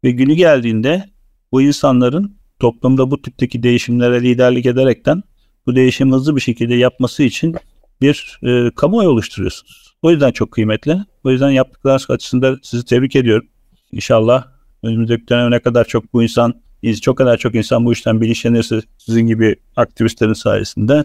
Ve 0.04 0.10
günü 0.10 0.34
geldiğinde 0.34 1.04
bu 1.52 1.62
insanların 1.62 2.36
toplumda 2.58 3.10
bu 3.10 3.22
tipteki 3.22 3.62
değişimlere 3.62 4.22
liderlik 4.22 4.66
ederekten 4.66 5.22
bu 5.66 5.76
değişimi 5.76 6.12
hızlı 6.12 6.36
bir 6.36 6.40
şekilde 6.40 6.74
yapması 6.74 7.22
için 7.22 7.56
bir 8.00 8.38
e, 8.42 8.70
kamuoyu 8.70 9.08
oluşturuyorsunuz. 9.08 9.94
O 10.02 10.10
yüzden 10.10 10.32
çok 10.32 10.50
kıymetli. 10.50 10.98
O 11.24 11.30
yüzden 11.30 11.50
yaptıklarınız 11.50 12.10
açısından 12.10 12.58
sizi 12.62 12.84
tebrik 12.84 13.16
ediyorum. 13.16 13.48
İnşallah 13.92 14.44
önümüzdeki 14.82 15.28
dönem 15.28 15.50
ne 15.50 15.60
kadar 15.60 15.84
çok 15.84 16.12
bu 16.12 16.22
insan 16.22 16.54
çok 16.92 17.18
kadar 17.18 17.36
çok 17.36 17.54
insan 17.54 17.84
bu 17.84 17.92
işten 17.92 18.20
bilinçlenirse 18.20 18.80
sizin 18.98 19.26
gibi 19.26 19.56
aktivistlerin 19.76 20.32
sayesinde 20.32 21.04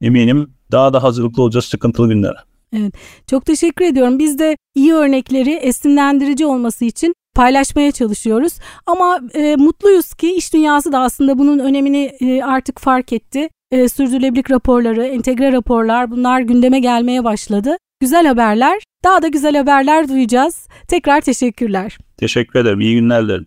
eminim 0.00 0.50
daha 0.72 0.92
da 0.92 1.02
hazırlıklı 1.02 1.42
olacağız 1.42 1.64
sıkıntılı 1.64 2.08
günlere. 2.08 2.36
Evet, 2.76 2.94
çok 3.26 3.46
teşekkür 3.46 3.84
ediyorum. 3.84 4.18
Biz 4.18 4.38
de 4.38 4.56
iyi 4.74 4.92
örnekleri 4.92 5.50
esinlendirici 5.50 6.46
olması 6.46 6.84
için 6.84 7.14
paylaşmaya 7.34 7.92
çalışıyoruz. 7.92 8.52
Ama 8.86 9.20
e, 9.34 9.56
mutluyuz 9.56 10.14
ki 10.14 10.34
iş 10.34 10.54
dünyası 10.54 10.92
da 10.92 10.98
aslında 10.98 11.38
bunun 11.38 11.58
önemini 11.58 12.12
e, 12.20 12.42
artık 12.42 12.80
fark 12.80 13.12
etti. 13.12 13.48
E, 13.70 13.88
sürdürülebilirlik 13.88 14.50
raporları, 14.50 15.06
entegre 15.06 15.52
raporlar 15.52 16.10
bunlar 16.10 16.40
gündeme 16.40 16.80
gelmeye 16.80 17.24
başladı. 17.24 17.76
Güzel 18.00 18.26
haberler, 18.26 18.82
daha 19.04 19.22
da 19.22 19.28
güzel 19.28 19.56
haberler 19.56 20.08
duyacağız. 20.08 20.68
Tekrar 20.88 21.20
teşekkürler. 21.20 21.98
Teşekkür 22.16 22.58
ederim. 22.60 22.80
İyi 22.80 22.94
günler 22.94 23.24
dilerim. 23.24 23.46